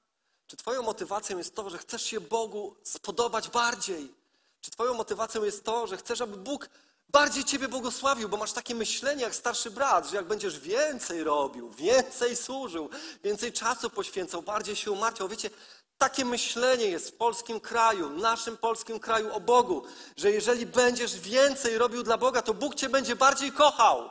[0.47, 4.13] Czy Twoją motywacją jest to, że chcesz się Bogu spodobać bardziej?
[4.61, 6.69] Czy Twoją motywacją jest to, że chcesz, aby Bóg
[7.09, 11.69] bardziej Ciebie błogosławił, bo masz takie myślenie jak starszy brat, że jak będziesz więcej robił,
[11.69, 12.89] więcej służył,
[13.23, 15.27] więcej czasu poświęcał, bardziej się umartwiał.
[15.27, 15.49] Wiecie,
[15.97, 19.83] takie myślenie jest w polskim kraju, naszym polskim kraju o Bogu,
[20.17, 24.09] że jeżeli będziesz więcej robił dla Boga, to Bóg Cię będzie bardziej kochał.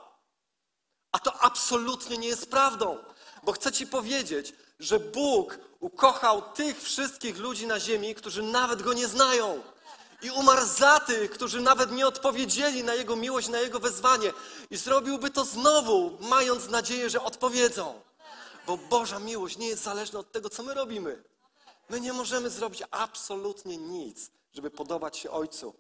[1.13, 2.99] A to absolutnie nie jest prawdą,
[3.43, 8.93] bo chcę Ci powiedzieć, że Bóg ukochał tych wszystkich ludzi na ziemi, którzy nawet Go
[8.93, 9.63] nie znają.
[10.23, 14.33] I umarł za tych, którzy nawet nie odpowiedzieli na Jego miłość, na Jego wezwanie.
[14.71, 18.01] I zrobiłby to znowu, mając nadzieję, że odpowiedzą.
[18.67, 21.23] Bo Boża miłość nie jest zależna od tego, co my robimy.
[21.89, 25.75] My nie możemy zrobić absolutnie nic, żeby podobać się Ojcu.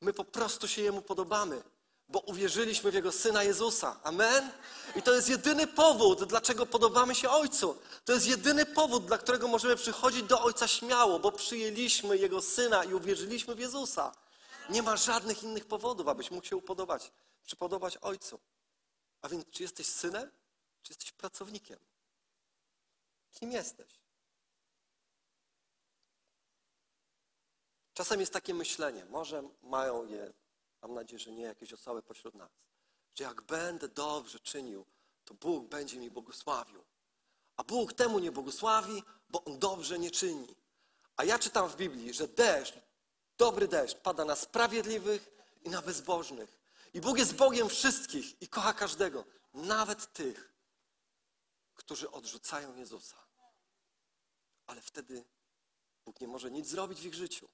[0.00, 1.62] My po prostu się Jemu podobamy
[2.08, 4.00] bo uwierzyliśmy w Jego Syna Jezusa.
[4.02, 4.50] Amen?
[4.96, 7.78] I to jest jedyny powód, dlaczego podobamy się Ojcu.
[8.04, 12.84] To jest jedyny powód, dla którego możemy przychodzić do Ojca śmiało, bo przyjęliśmy Jego Syna
[12.84, 14.14] i uwierzyliśmy w Jezusa.
[14.70, 17.12] Nie ma żadnych innych powodów, abyś mógł się upodobać,
[17.44, 18.40] przypodobać Ojcu.
[19.22, 20.30] A więc, czy jesteś synem,
[20.82, 21.78] czy jesteś pracownikiem?
[23.32, 24.00] Kim jesteś?
[27.94, 30.32] Czasem jest takie myślenie, może mają je
[30.82, 32.50] mam nadzieję, że nie jakieś osoby pośród nas,
[33.14, 34.86] że jak będę dobrze czynił,
[35.24, 36.84] to Bóg będzie mi błogosławił.
[37.56, 40.56] A Bóg temu nie błogosławi, bo On dobrze nie czyni.
[41.16, 42.74] A ja czytam w Biblii, że deszcz,
[43.38, 45.30] dobry deszcz pada na sprawiedliwych
[45.64, 46.58] i na bezbożnych.
[46.94, 50.52] I Bóg jest Bogiem wszystkich i kocha każdego, nawet tych,
[51.74, 53.16] którzy odrzucają Jezusa.
[54.66, 55.24] Ale wtedy
[56.04, 57.48] Bóg nie może nic zrobić w ich życiu,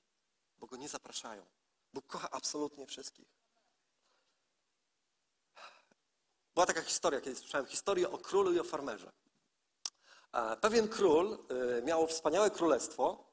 [0.58, 1.46] bo Go nie zapraszają.
[1.92, 3.26] Bóg kocha absolutnie wszystkich.
[6.54, 9.12] Była taka historia, kiedyś słyszałem historię o królu i o farmerze.
[10.32, 11.38] E, pewien król
[11.78, 13.24] e, miał wspaniałe królestwo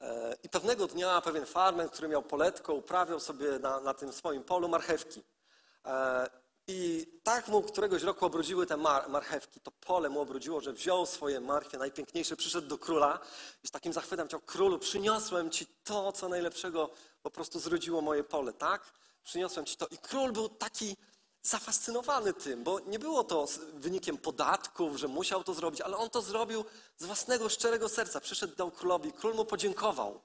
[0.00, 4.44] e, i pewnego dnia pewien farmer, który miał poletko, uprawiał sobie na, na tym swoim
[4.44, 5.22] polu marchewki.
[6.68, 11.06] I tak mu któregoś roku obrodziły te mar marchewki, to pole mu obrodziło, że wziął
[11.06, 13.18] swoje marchwie najpiękniejsze, przyszedł do króla
[13.64, 16.90] i z takim zachwytem chciał, królu, przyniosłem ci to, co najlepszego
[17.22, 18.92] po prostu zrodziło moje pole, tak?
[19.24, 19.86] Przyniosłem ci to.
[19.86, 20.96] I król był taki
[21.42, 26.22] zafascynowany tym, bo nie było to wynikiem podatków, że musiał to zrobić, ale on to
[26.22, 26.64] zrobił
[26.96, 28.20] z własnego szczerego serca.
[28.20, 30.20] Przyszedł, dał królowi, król mu podziękował.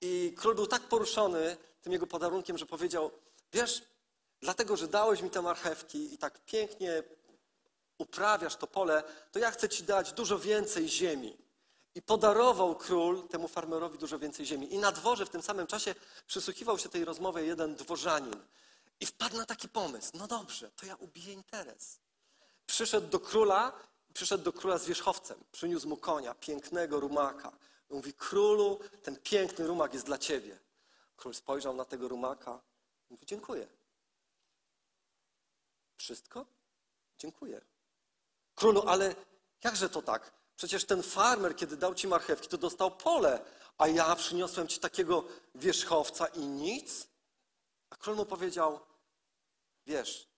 [0.00, 3.10] I król był tak poruszony tym jego podarunkiem, że powiedział,
[3.52, 3.82] wiesz,
[4.42, 7.02] dlatego, że dałeś mi te marchewki i tak pięknie
[7.98, 9.02] uprawiasz to pole,
[9.32, 11.36] to ja chcę ci dać dużo więcej ziemi.
[11.94, 14.74] I podarował król temu farmerowi dużo więcej ziemi.
[14.74, 15.94] I na dworze w tym samym czasie
[16.26, 18.36] przysłuchiwał się tej rozmowie jeden dworzanin.
[19.00, 20.10] I wpadł na taki pomysł.
[20.14, 21.98] No dobrze, to ja ubiję interes.
[22.66, 23.72] Przyszedł do króla,
[24.14, 25.44] przyszedł do króla z wierzchowcem.
[25.52, 27.52] Przyniósł mu konia, pięknego rumaka.
[27.90, 30.58] Mówi, królu, ten piękny rumak jest dla ciebie.
[31.16, 32.60] Król spojrzał na tego rumaka.
[33.10, 33.66] Mówi, dziękuję.
[36.02, 36.46] Wszystko?
[37.18, 37.60] Dziękuję.
[38.54, 39.14] Królu, ale
[39.64, 40.32] jakże to tak?
[40.56, 43.44] Przecież ten farmer, kiedy dał ci marchewki, to dostał pole,
[43.78, 47.08] a ja przyniosłem ci takiego wierzchowca i nic?
[47.90, 48.80] A król mu powiedział,
[49.86, 50.28] wiesz,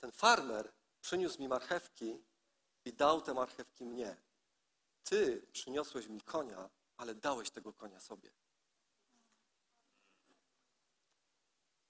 [0.00, 2.24] ten farmer przyniósł mi marchewki
[2.84, 4.16] i dał te marchewki mnie.
[5.04, 8.30] Ty przyniosłeś mi konia, ale dałeś tego konia sobie.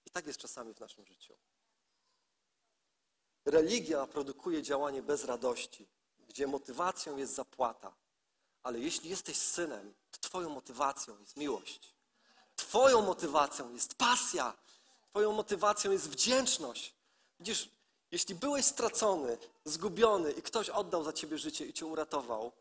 [0.06, 1.36] I tak jest czasami w naszym życiu.
[3.46, 5.86] Religia produkuje działanie bez radości,
[6.28, 7.94] gdzie motywacją jest zapłata.
[8.62, 11.94] Ale jeśli jesteś synem, to Twoją motywacją jest miłość.
[12.56, 14.54] Twoją motywacją jest pasja.
[15.10, 16.94] Twoją motywacją jest wdzięczność.
[17.40, 17.68] Widzisz,
[18.10, 22.52] jeśli byłeś stracony, zgubiony i ktoś oddał za Ciebie życie i Cię uratował,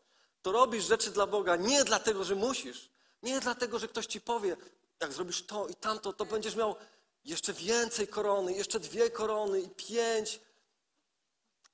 [0.42, 2.90] to robisz rzeczy dla Boga nie dlatego, że musisz,
[3.22, 4.56] nie dlatego, że ktoś Ci powie,
[5.00, 6.76] jak zrobisz to i tamto, to będziesz miał
[7.24, 10.40] jeszcze więcej korony, jeszcze dwie korony i pięć,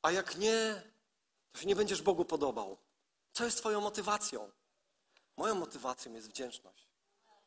[0.03, 0.83] a jak nie,
[1.53, 2.79] to się nie będziesz Bogu podobał.
[3.33, 4.51] Co jest Twoją motywacją?
[5.37, 6.88] Moją motywacją jest wdzięczność.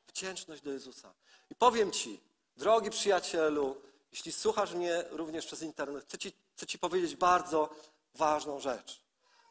[0.08, 1.14] Wdzięczność do Jezusa.
[1.50, 2.22] I powiem Ci,
[2.58, 7.70] drogi przyjacielu, jeśli słuchasz mnie również przez internet, chcę Ci, chcę ci powiedzieć bardzo
[8.14, 9.02] ważną rzecz.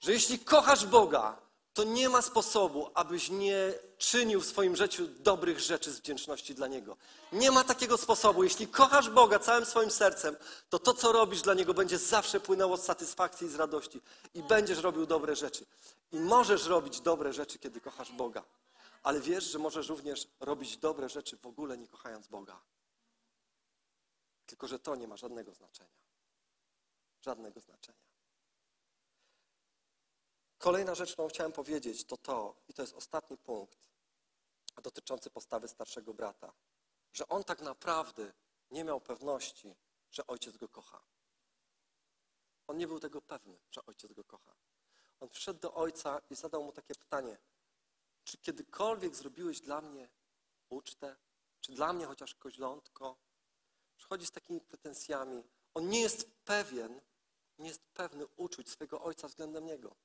[0.01, 1.44] Że jeśli kochasz Boga,
[1.75, 6.67] to nie ma sposobu, abyś nie czynił w swoim życiu dobrych rzeczy z wdzięczności dla
[6.67, 6.97] Niego.
[7.33, 8.45] Nie ma takiego sposobu.
[8.45, 10.37] Jeśli kochasz Boga całym swoim sercem,
[10.69, 14.01] to to, co robisz dla Niego, będzie zawsze płynęło z satysfakcji i z radości.
[14.35, 15.67] I będziesz robił dobre rzeczy.
[16.13, 18.45] I możesz robić dobre rzeczy, kiedy kochasz Boga.
[19.03, 22.61] Ale wiesz, że możesz również robić dobre rzeczy w ogóle nie kochając Boga.
[24.47, 25.91] Tylko, że to nie ma żadnego znaczenia.
[27.21, 28.13] Żadnego znaczenia.
[30.64, 33.88] Kolejna rzecz, którą chciałem powiedzieć, to to, i to jest ostatni punkt
[34.83, 36.53] dotyczący postawy starszego brata,
[37.12, 38.33] że on tak naprawdę
[38.70, 39.77] nie miał pewności,
[40.11, 41.03] że ojciec go kocha.
[42.66, 44.55] On nie był tego pewny, że ojciec go kocha.
[45.20, 47.38] On przyszedł do ojca i zadał mu takie pytanie:
[48.24, 50.11] Czy kiedykolwiek zrobiłeś dla mnie
[50.68, 51.16] ucztę?
[51.61, 53.16] Czy dla mnie chociaż koźlątko?
[53.96, 55.44] Przychodzi z takimi pretensjami.
[55.74, 57.00] On nie jest pewien,
[57.59, 59.96] nie jest pewny uczuć swojego ojca względem niego.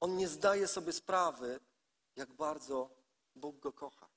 [0.00, 1.60] On nie zdaje sobie sprawy,
[2.16, 2.90] jak bardzo
[3.34, 4.08] Bóg go kocha.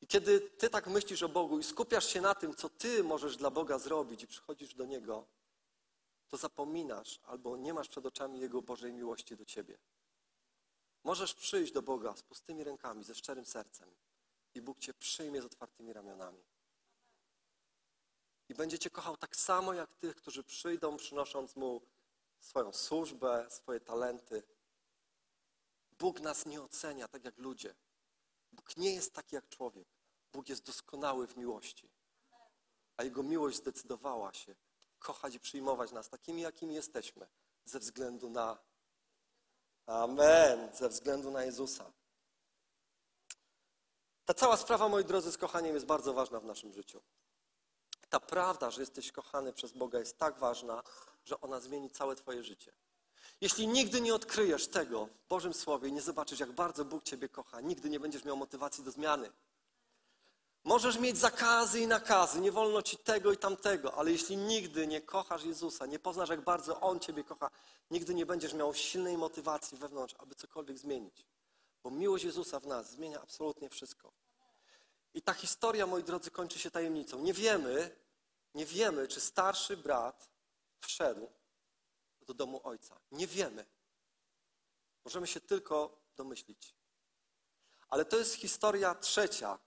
[0.00, 3.36] I kiedy ty tak myślisz o Bogu i skupiasz się na tym, co ty możesz
[3.36, 5.26] dla Boga zrobić i przychodzisz do Niego,
[6.28, 9.78] to zapominasz albo nie masz przed oczami Jego Bożej miłości do ciebie.
[11.04, 13.90] Możesz przyjść do Boga z pustymi rękami, ze szczerym sercem
[14.54, 16.44] i Bóg cię przyjmie z otwartymi ramionami.
[18.48, 21.82] I będzie cię kochał tak samo jak tych, którzy przyjdą, przynosząc Mu
[22.40, 24.42] swoją służbę, swoje talenty.
[25.98, 27.74] Bóg nas nie ocenia tak jak ludzie.
[28.52, 29.88] Bóg nie jest taki jak człowiek.
[30.32, 31.90] Bóg jest doskonały w miłości.
[32.96, 34.54] A Jego miłość zdecydowała się
[34.98, 37.26] kochać i przyjmować nas takimi, jakimi jesteśmy,
[37.64, 38.58] ze względu na
[39.86, 41.92] Amen, ze względu na Jezusa.
[44.24, 47.02] Ta cała sprawa, moi drodzy, z kochaniem jest bardzo ważna w naszym życiu.
[48.08, 50.82] Ta prawda, że jesteś kochany przez Boga jest tak ważna,
[51.24, 52.72] że ona zmieni całe Twoje życie.
[53.40, 57.28] Jeśli nigdy nie odkryjesz tego w Bożym Słowie i nie zobaczysz, jak bardzo Bóg Ciebie
[57.28, 59.30] kocha, nigdy nie będziesz miał motywacji do zmiany.
[60.64, 65.00] Możesz mieć zakazy i nakazy, nie wolno ci tego i tamtego, ale jeśli nigdy nie
[65.00, 67.50] kochasz Jezusa, nie poznasz, jak bardzo On Ciebie kocha,
[67.90, 71.26] nigdy nie będziesz miał silnej motywacji wewnątrz, aby cokolwiek zmienić.
[71.82, 74.12] Bo miłość Jezusa w nas zmienia absolutnie wszystko.
[75.14, 77.18] I ta historia, moi drodzy, kończy się tajemnicą.
[77.18, 77.96] Nie wiemy,
[78.54, 80.28] nie wiemy, czy starszy brat
[80.80, 81.28] wszedł
[82.28, 83.00] do domu ojca.
[83.10, 83.66] Nie wiemy.
[85.04, 86.74] Możemy się tylko domyślić.
[87.88, 89.58] Ale to jest historia trzecia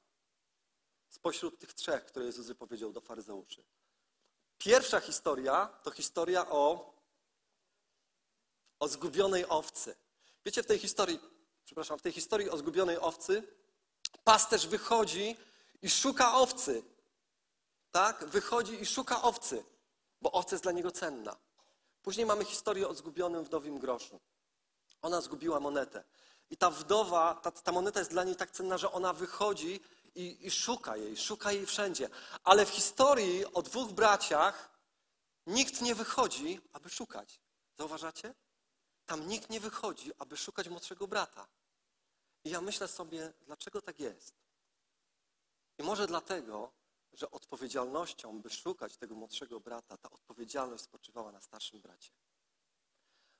[1.09, 3.64] spośród tych trzech, które Jezus wypowiedział do faryzeuszy.
[4.57, 6.93] Pierwsza historia to historia o,
[8.80, 9.95] o zgubionej owcy.
[10.45, 11.20] Wiecie, w tej historii,
[11.66, 13.43] przepraszam, w tej historii o zgubionej owcy
[14.24, 15.38] pasterz wychodzi
[15.82, 16.84] i szuka owcy.
[17.91, 18.26] Tak?
[18.26, 19.66] Wychodzi i szuka owcy,
[20.22, 21.38] bo owca jest dla niego cenna.
[22.02, 24.20] Później mamy historię o zgubionym wdowim groszu.
[25.02, 26.04] Ona zgubiła monetę.
[26.49, 29.80] I ta wdowa, ta, ta moneta jest dla niej tak cenna, że ona wychodzi
[30.16, 32.10] i, i szuka jej, szuka jej wszędzie.
[32.43, 34.72] Ale w historii o dwóch braciach
[35.47, 37.41] nikt nie wychodzi, aby szukać.
[37.78, 38.34] Zauważacie?
[39.06, 41.47] Tam nikt nie wychodzi, aby szukać młodszego brata.
[42.43, 44.34] I ja myślę sobie, dlaczego tak jest?
[45.78, 46.72] I może dlatego,
[47.14, 52.12] że odpowiedzialnością, by szukać tego młodszego brata, ta odpowiedzialność spoczywała na starszym bracie.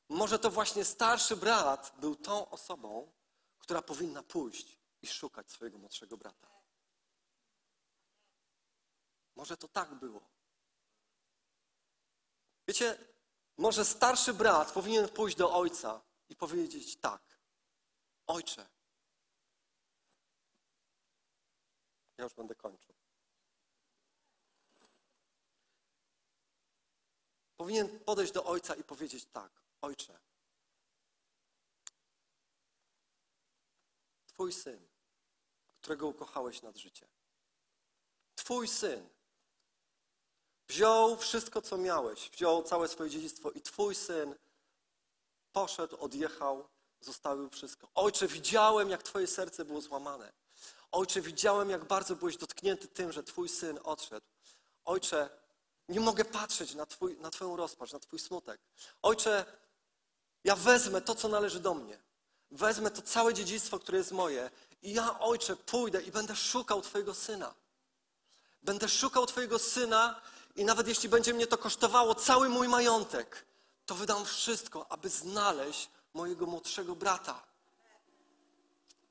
[0.09, 3.11] Może to właśnie starszy brat był tą osobą,
[3.59, 6.51] która powinna pójść i szukać swojego młodszego brata.
[9.36, 10.30] Może to tak było.
[12.67, 12.97] Wiecie,
[13.57, 17.41] może starszy brat powinien pójść do ojca i powiedzieć tak.
[18.28, 18.69] Ojcze,
[22.17, 23.01] ja już będę kończył.
[27.62, 29.51] Powinien podejść do ojca i powiedzieć tak.
[29.82, 30.20] Ojcze,
[34.28, 34.88] Twój syn,
[35.82, 37.07] którego ukochałeś nad życie.
[38.36, 39.09] Twój syn
[40.68, 44.36] wziął wszystko, co miałeś, wziął całe swoje dziedzictwo i Twój syn
[45.51, 46.68] poszedł, odjechał,
[47.01, 47.88] zostawił wszystko.
[47.95, 50.34] Ojcze, widziałem, jak Twoje serce było złamane.
[50.91, 54.28] Ojcze, widziałem, jak bardzo byłeś dotknięty tym, że Twój syn odszedł.
[54.86, 55.40] Ojcze,
[55.91, 58.61] nie mogę patrzeć na, twój, na Twoją rozpacz, na Twój smutek.
[59.01, 59.45] Ojcze,
[60.43, 61.99] ja wezmę to, co należy do mnie.
[62.51, 64.49] Wezmę to całe dziedzictwo, które jest moje
[64.81, 67.53] i ja, Ojcze, pójdę i będę szukał Twojego Syna.
[68.63, 70.21] Będę szukał Twojego Syna
[70.55, 73.45] i nawet jeśli będzie mnie to kosztowało cały mój majątek,
[73.85, 77.43] to wydam wszystko, aby znaleźć mojego młodszego brata.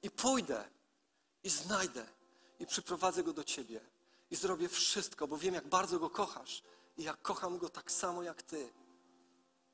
[0.02, 0.64] I pójdę
[1.42, 2.06] i znajdę
[2.58, 3.80] i przyprowadzę go do Ciebie
[4.30, 6.62] i zrobię wszystko, bo wiem, jak bardzo go kochasz
[6.98, 8.72] i jak kocham go tak samo jak Ty.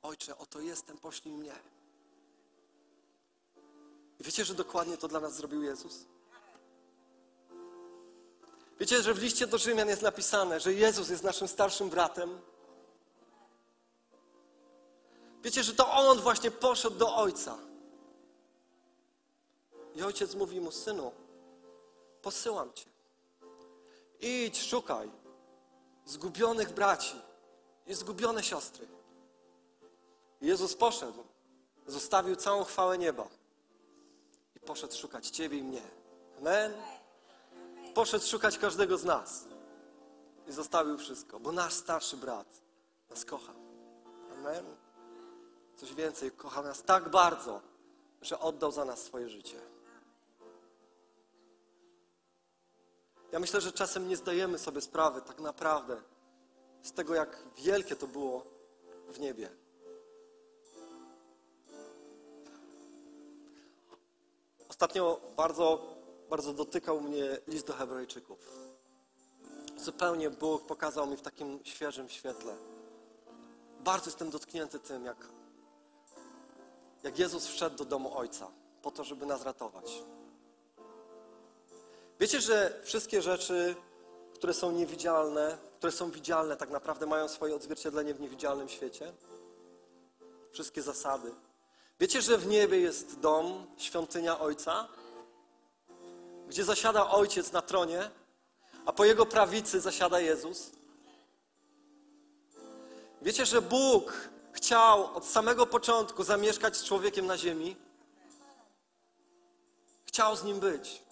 [0.03, 1.55] Ojcze, oto jestem, poślij mnie.
[4.21, 6.07] I wiecie, że dokładnie to dla nas zrobił Jezus?
[8.81, 12.41] Wiecie, że w liście do Rzymian jest napisane, że Jezus jest naszym starszym bratem?
[15.43, 17.59] Wiecie, że to On właśnie poszedł do Ojca.
[19.95, 21.13] I Ojciec mówi mu, Synu,
[22.23, 22.96] posyłam Cię.
[24.21, 25.11] Idź, szukaj
[26.05, 27.17] zgubionych braci
[27.87, 28.87] i zgubione siostry.
[30.41, 31.25] Jezus poszedł,
[31.87, 33.29] zostawił całą chwałę nieba
[34.57, 35.83] i poszedł szukać Ciebie i mnie.
[36.39, 36.75] Amen.
[37.95, 39.45] Poszedł szukać każdego z nas
[40.49, 42.63] i zostawił wszystko, bo nasz starszy brat
[43.11, 43.53] nas kocha.
[44.33, 44.65] Amen.
[45.77, 47.61] Coś więcej, kocha nas tak bardzo,
[48.23, 49.76] że oddał za nas swoje życie.
[53.33, 56.03] Ja myślę, że czasem nie zdajemy sobie sprawy tak naprawdę
[56.83, 58.47] z tego, jak wielkie to było
[59.09, 59.51] w niebie.
[64.69, 65.97] Ostatnio bardzo,
[66.31, 68.39] bardzo dotykał mnie list do Hebrajczyków.
[69.77, 72.57] Zupełnie Bóg pokazał mi w takim świeżym świetle.
[73.81, 75.17] Bardzo jestem dotknięty tym, jak,
[77.03, 78.51] jak Jezus wszedł do domu Ojca
[78.83, 80.03] po to, żeby nas ratować.
[82.21, 83.75] Wiecie, że wszystkie rzeczy,
[84.35, 89.13] które są niewidzialne, które są widzialne, tak naprawdę mają swoje odzwierciedlenie w niewidzialnym świecie?
[90.53, 91.35] Wszystkie zasady.
[92.01, 94.89] Wiecie, że w niebie jest dom, świątynia Ojca,
[96.49, 98.11] gdzie zasiada Ojciec na tronie,
[98.87, 100.71] a po Jego prawicy zasiada Jezus?
[103.23, 107.77] Wiecie, że Bóg chciał od samego początku zamieszkać z człowiekiem na ziemi?
[110.05, 111.06] Chciał z nim być.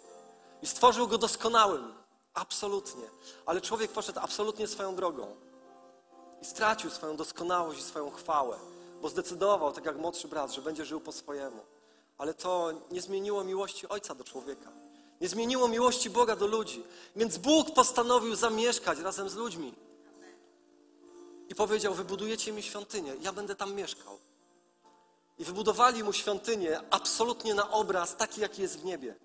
[0.64, 1.94] I stworzył go doskonałym.
[2.34, 3.02] Absolutnie.
[3.46, 5.36] Ale człowiek poszedł absolutnie swoją drogą.
[6.42, 8.58] I stracił swoją doskonałość i swoją chwałę.
[9.02, 11.60] Bo zdecydował, tak jak młodszy brat, że będzie żył po swojemu.
[12.18, 14.72] Ale to nie zmieniło miłości Ojca do człowieka.
[15.20, 16.84] Nie zmieniło miłości Boga do ludzi.
[17.16, 19.74] Więc Bóg postanowił zamieszkać razem z ludźmi.
[21.48, 24.18] I powiedział: Wybudujecie mi świątynię, ja będę tam mieszkał.
[25.38, 29.16] I wybudowali mu świątynię absolutnie na obraz, taki jaki jest w niebie.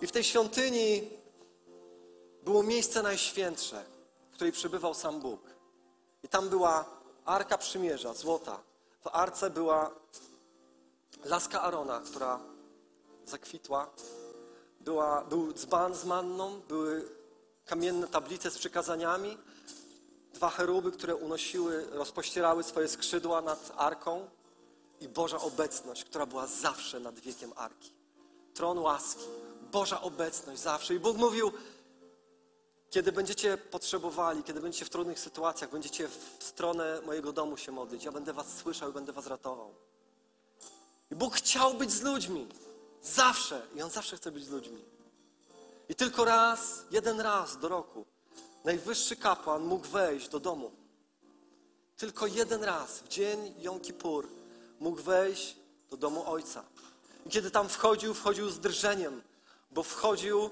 [0.00, 1.10] I w tej świątyni
[2.42, 3.84] było miejsce najświętsze,
[4.30, 5.40] w której przebywał sam Bóg.
[6.22, 6.84] I tam była
[7.24, 8.60] arka przymierza, złota.
[9.00, 9.90] W arce była
[11.24, 12.40] laska Arona, która
[13.26, 13.90] zakwitła.
[14.80, 17.08] Była, był dzban z manną, były
[17.66, 19.38] kamienne tablice z przykazaniami,
[20.34, 24.30] dwa cheruby, które unosiły, rozpościerały swoje skrzydła nad arką
[25.00, 27.92] i Boża obecność, która była zawsze nad wiekiem arki.
[28.54, 29.24] Tron łaski,
[29.72, 30.94] Boża obecność zawsze.
[30.94, 31.52] I Bóg mówił,
[32.90, 38.04] kiedy będziecie potrzebowali, kiedy będziecie w trudnych sytuacjach, będziecie w stronę mojego domu się modlić,
[38.04, 39.74] ja będę was słyszał i będę was ratował.
[41.10, 42.46] I Bóg chciał być z ludźmi.
[43.02, 43.66] Zawsze.
[43.74, 44.84] I On zawsze chce być z ludźmi.
[45.88, 48.04] I tylko raz, jeden raz do roku
[48.64, 50.70] najwyższy kapłan mógł wejść do domu.
[51.96, 54.28] Tylko jeden raz, w dzień Jom Kippur,
[54.80, 55.56] mógł wejść
[55.90, 56.64] do domu Ojca.
[57.26, 59.22] I kiedy tam wchodził, wchodził z drżeniem,
[59.70, 60.50] bo wchodził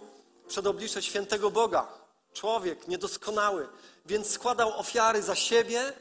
[0.49, 1.89] przed oblicze świętego Boga,
[2.33, 3.69] człowiek niedoskonały,
[4.07, 5.93] więc składał ofiary za siebie,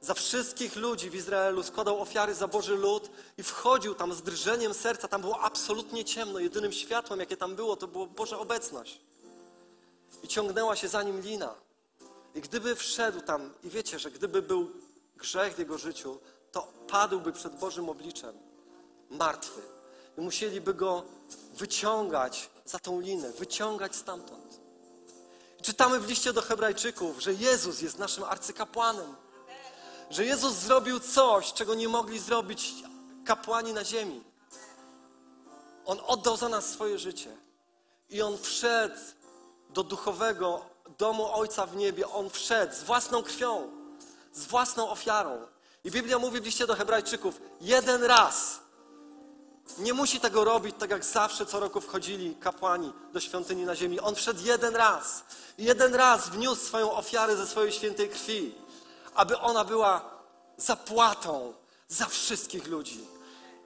[0.00, 4.74] za wszystkich ludzi w Izraelu, składał ofiary za Boży lud i wchodził tam z drżeniem
[4.74, 5.08] serca.
[5.08, 6.38] Tam było absolutnie ciemno.
[6.38, 9.00] Jedynym światłem, jakie tam było, to była Boża obecność.
[10.22, 11.54] I ciągnęła się za nim lina.
[12.34, 14.70] I gdyby wszedł tam, i wiecie, że gdyby był
[15.16, 16.18] grzech w jego życiu,
[16.52, 18.38] to padłby przed Bożym obliczem
[19.10, 19.60] martwy.
[20.18, 21.02] I musieliby go
[21.54, 24.60] wyciągać za tą linę, wyciągać stamtąd.
[25.62, 29.14] Czytamy w liście do Hebrajczyków, że Jezus jest naszym arcykapłanem.
[30.10, 32.74] Że Jezus zrobił coś, czego nie mogli zrobić
[33.24, 34.24] kapłani na ziemi.
[35.86, 37.36] On oddał za nas swoje życie.
[38.10, 39.00] I On wszedł
[39.70, 40.64] do duchowego
[40.98, 42.08] domu Ojca w niebie.
[42.08, 43.70] On wszedł z własną krwią,
[44.32, 45.46] z własną ofiarą.
[45.84, 48.60] I Biblia mówi w liście do Hebrajczyków, jeden raz.
[49.78, 54.00] Nie musi tego robić tak jak zawsze co roku wchodzili kapłani do świątyni na ziemi.
[54.00, 55.24] On wszedł jeden raz.
[55.58, 58.54] Jeden raz wniósł swoją ofiarę ze swojej świętej krwi,
[59.14, 60.10] aby ona była
[60.56, 61.54] zapłatą
[61.88, 63.00] za wszystkich ludzi.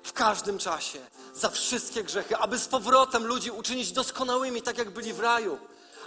[0.02, 0.98] W każdym czasie,
[1.34, 5.58] za wszystkie grzechy, aby z powrotem ludzi uczynić doskonałymi, tak jak byli w raju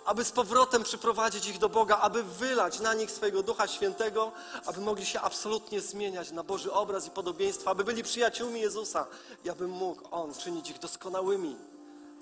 [0.06, 4.32] aby z powrotem przyprowadzić ich do Boga, aby wylać na nich swojego Ducha Świętego,
[4.66, 9.08] aby mogli się absolutnie zmieniać na Boży obraz i podobieństwo, aby byli przyjaciółmi Jezusa
[9.46, 11.56] i aby mógł On czynić ich doskonałymi.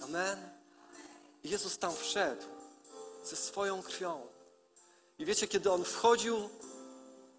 [0.04, 0.50] Amen.
[1.44, 2.44] Jezus tam wszedł
[3.24, 4.22] ze swoją krwią.
[5.20, 6.50] I wiecie, kiedy On wchodził,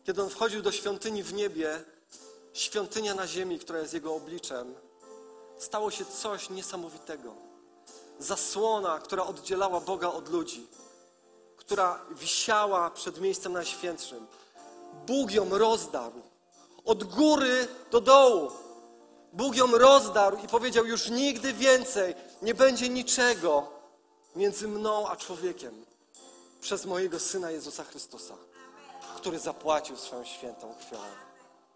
[0.05, 1.85] kiedy On wchodził do świątyni w niebie,
[2.53, 4.75] świątynia na ziemi, która jest Jego obliczem,
[5.59, 7.52] stało się coś niesamowitego
[8.23, 10.67] zasłona, która oddzielała Boga od ludzi,
[11.57, 14.27] która wisiała przed miejscem najświętszym.
[15.07, 16.23] Bóg ją rozdarł
[16.85, 18.51] od góry do dołu.
[19.33, 23.67] Bóg ją rozdarł i powiedział: Już nigdy więcej nie będzie niczego
[24.37, 25.85] między mną a człowiekiem
[26.61, 28.35] przez mojego syna Jezusa Chrystusa,
[29.17, 30.99] który zapłacił swoją świętą krwią.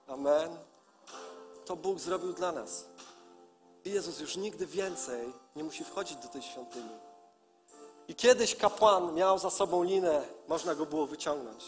[0.06, 0.56] Amen.
[1.64, 2.84] To Bóg zrobił dla nas.
[3.86, 6.98] I Jezus już nigdy więcej nie musi wchodzić do tej świątyni.
[8.08, 11.64] I kiedyś kapłan miał za sobą linę, można go było wyciągnąć.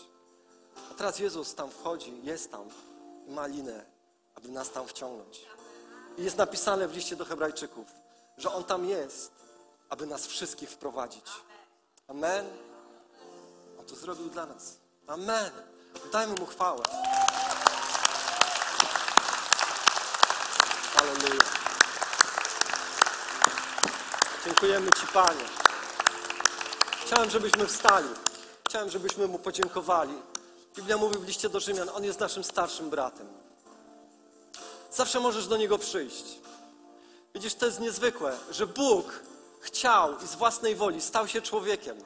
[0.91, 2.69] A teraz Jezus tam wchodzi, jest tam
[3.27, 3.85] i ma linę,
[4.35, 5.47] aby nas tam wciągnąć.
[6.19, 7.87] I jest napisane w liście do Hebrajczyków,
[8.37, 9.33] że On tam jest,
[9.89, 11.27] aby nas wszystkich wprowadzić.
[12.09, 12.47] Amen.
[13.81, 14.77] On to zrobił dla nas.
[15.07, 15.51] Amen.
[16.13, 16.83] Dajmy Mu chwałę.
[24.49, 25.45] Dziękujemy Ci, Panie.
[27.07, 28.09] Chciałem, żebyśmy wstali.
[28.69, 30.13] Chciałem, żebyśmy Mu podziękowali.
[30.77, 33.27] Biblia mówi w liście do Rzymian, On jest naszym starszym bratem.
[34.93, 36.25] Zawsze możesz do Niego przyjść.
[37.35, 39.21] Widzisz, to jest niezwykłe, że Bóg
[39.61, 41.97] chciał i z własnej woli stał się człowiekiem.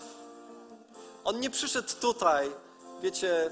[1.25, 2.51] On nie przyszedł tutaj,
[3.03, 3.51] wiecie,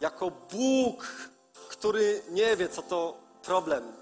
[0.00, 1.06] jako Bóg,
[1.68, 3.99] który nie wie, co to problem,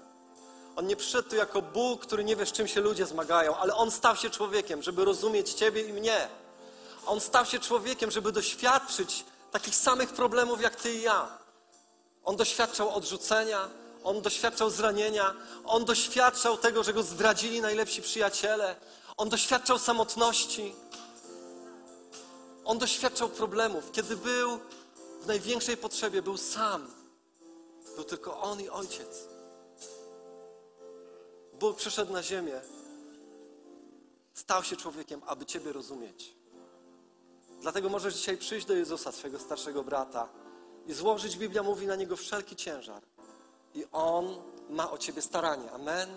[0.79, 3.75] on nie przyszedł tu jako Bóg, który nie wie, z czym się ludzie zmagają, ale
[3.75, 6.27] On stał się człowiekiem, żeby rozumieć Ciebie i mnie.
[7.05, 11.37] On stał się człowiekiem, żeby doświadczyć takich samych problemów jak Ty i ja.
[12.23, 13.69] On doświadczał odrzucenia,
[14.03, 15.33] on doświadczał zranienia,
[15.65, 18.75] on doświadczał tego, że go zdradzili najlepsi przyjaciele,
[19.17, 20.75] on doświadczał samotności,
[22.65, 23.91] on doświadczał problemów.
[23.91, 24.59] Kiedy był
[25.21, 26.87] w największej potrzebie, był sam.
[27.95, 29.38] Był tylko on i ojciec.
[31.59, 32.61] Bóg przyszedł na ziemię,
[34.33, 36.35] stał się człowiekiem, aby Ciebie rozumieć.
[37.61, 40.29] Dlatego możesz dzisiaj przyjść do Jezusa, swojego starszego brata,
[40.87, 43.03] i złożyć, Biblia mówi, na niego wszelki ciężar.
[43.75, 44.35] I On
[44.69, 45.71] ma o Ciebie staranie.
[45.71, 46.09] Amen.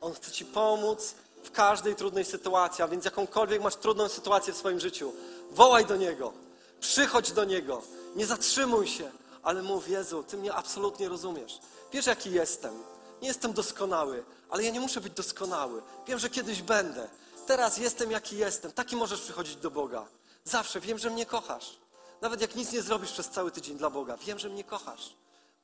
[0.00, 4.56] On chce Ci pomóc w każdej trudnej sytuacji, a więc jakąkolwiek masz trudną sytuację w
[4.56, 5.12] swoim życiu,
[5.50, 6.32] wołaj do Niego,
[6.80, 7.82] przychodź do Niego,
[8.16, 9.10] nie zatrzymuj się,
[9.42, 11.58] ale mów, Jezu, Ty mnie absolutnie rozumiesz.
[11.92, 12.74] Wiesz, jaki jestem.
[13.22, 15.82] Nie jestem doskonały, ale ja nie muszę być doskonały.
[16.06, 17.08] Wiem, że kiedyś będę.
[17.46, 18.72] Teraz jestem, jaki jestem.
[18.72, 20.06] Taki możesz przychodzić do Boga.
[20.44, 21.78] Zawsze wiem, że mnie kochasz.
[22.20, 25.14] Nawet jak nic nie zrobisz przez cały tydzień dla Boga, wiem, że mnie kochasz.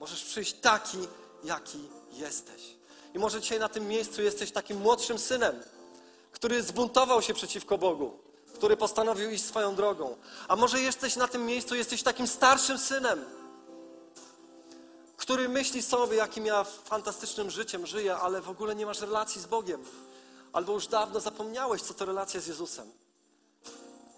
[0.01, 0.99] Możesz przyjść taki,
[1.45, 2.63] jaki jesteś.
[3.15, 5.63] I może dzisiaj na tym miejscu jesteś takim młodszym synem,
[6.33, 8.19] który zbuntował się przeciwko Bogu,
[8.55, 10.17] który postanowił iść swoją drogą.
[10.49, 13.25] A może jesteś na tym miejscu, jesteś takim starszym synem,
[15.17, 19.47] który myśli sobie, jakim ja fantastycznym życiem żyję, ale w ogóle nie masz relacji z
[19.47, 19.85] Bogiem.
[20.53, 22.91] Albo już dawno zapomniałeś, co to relacja z Jezusem.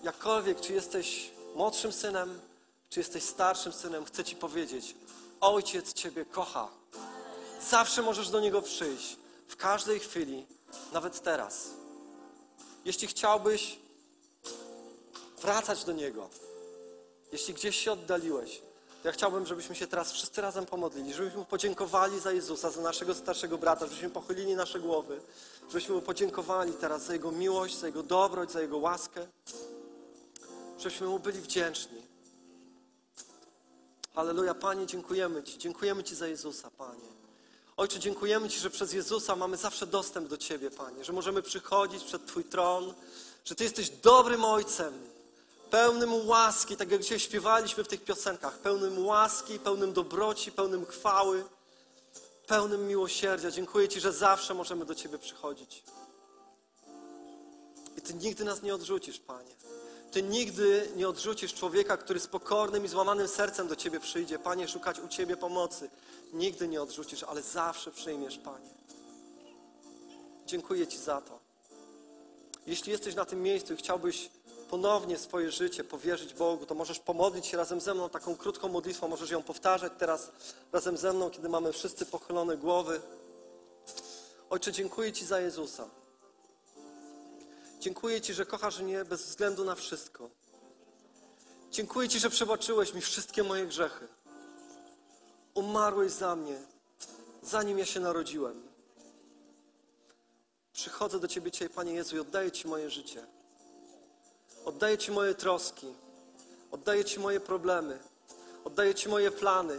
[0.03, 2.40] Jakkolwiek, czy jesteś młodszym synem,
[2.90, 4.94] czy jesteś starszym synem, chcę Ci powiedzieć,
[5.40, 6.68] Ojciec Ciebie kocha.
[7.70, 9.16] Zawsze możesz do Niego przyjść,
[9.49, 10.46] w każdej chwili,
[10.92, 11.70] nawet teraz.
[12.84, 13.78] Jeśli chciałbyś
[15.42, 16.28] wracać do Niego.
[17.32, 18.62] Jeśli gdzieś się oddaliłeś,
[19.05, 23.59] ja chciałbym, żebyśmy się teraz wszyscy razem pomodlili, żebyśmy podziękowali za Jezusa, za naszego starszego
[23.59, 25.20] brata, żebyśmy pochylili nasze głowy,
[25.68, 29.26] żebyśmy mu podziękowali teraz za Jego miłość, za Jego dobroć, za Jego łaskę,
[30.78, 32.03] żebyśmy mu byli wdzięczni.
[34.14, 37.09] Halleluja, Panie, dziękujemy Ci, dziękujemy Ci za Jezusa, Panie.
[37.76, 42.05] Ojcze, dziękujemy Ci, że przez Jezusa mamy zawsze dostęp do Ciebie, Panie, że możemy przychodzić
[42.05, 42.94] przed Twój tron,
[43.44, 44.94] że Ty jesteś dobrym Ojcem,
[45.71, 51.45] pełnym łaski, tak jak dzisiaj śpiewaliśmy w tych piosenkach, pełnym łaski, pełnym dobroci, pełnym chwały,
[52.47, 53.51] pełnym miłosierdzia.
[53.51, 55.83] Dziękuję Ci, że zawsze możemy do Ciebie przychodzić.
[57.97, 59.59] I Ty nigdy nas nie odrzucisz, Panie.
[60.12, 64.39] Ty nigdy nie odrzucisz człowieka, który z pokornym i złamanym sercem do Ciebie przyjdzie.
[64.39, 65.91] Panie, szukać u Ciebie pomocy.
[66.33, 68.71] Nigdy nie odrzucisz, ale zawsze przyjmiesz, Panie.
[70.47, 71.39] Dziękuję Ci za to.
[72.66, 74.31] Jeśli jesteś na tym miejscu i chciałbyś
[74.69, 79.09] ponownie swoje życie powierzyć Bogu, to możesz pomodlić się razem ze mną taką krótką modlitwą.
[79.09, 80.31] Możesz ją powtarzać teraz
[80.73, 83.01] razem ze mną, kiedy mamy wszyscy pochylone głowy.
[84.51, 85.89] Ojcze, dziękuję Ci za Jezusa.
[87.81, 90.31] Dziękuję Ci, że kochasz mnie bez względu na wszystko.
[91.71, 94.09] Dziękuję Ci, że przebaczyłeś mi wszystkie moje grzechy.
[95.55, 96.62] Umarłeś za mnie,
[97.43, 98.62] zanim ja się narodziłem.
[100.73, 103.38] Przychodzę do Ciebie dzisiaj, Panie Jezu, i oddaję Ci moje życie.
[104.65, 105.87] Oddaję Ci moje troski.
[106.71, 107.99] Oddaję Ci moje problemy.
[108.65, 109.79] Oddaję Ci moje plany.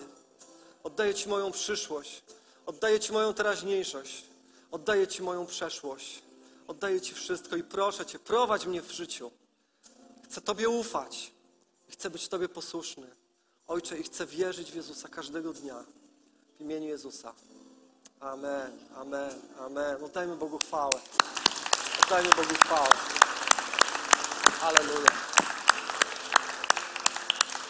[0.83, 2.23] Oddaję Ci moją przyszłość.
[2.65, 4.23] Oddaję Ci moją teraźniejszość.
[4.71, 6.21] Oddaję Ci moją przeszłość.
[6.67, 9.31] Oddaję Ci wszystko i proszę Cię, prowadź mnie w życiu.
[10.25, 11.31] Chcę Tobie ufać.
[11.89, 13.07] i Chcę być Tobie posłuszny.
[13.67, 15.83] Ojcze, i chcę wierzyć w Jezusa każdego dnia.
[16.57, 17.33] W imieniu Jezusa.
[18.19, 20.03] Amen, amen, amen.
[20.03, 20.99] Oddajmy Bogu chwałę.
[22.03, 23.18] Oddajmy Bogu chwałę.
[24.61, 25.28] Halleluja.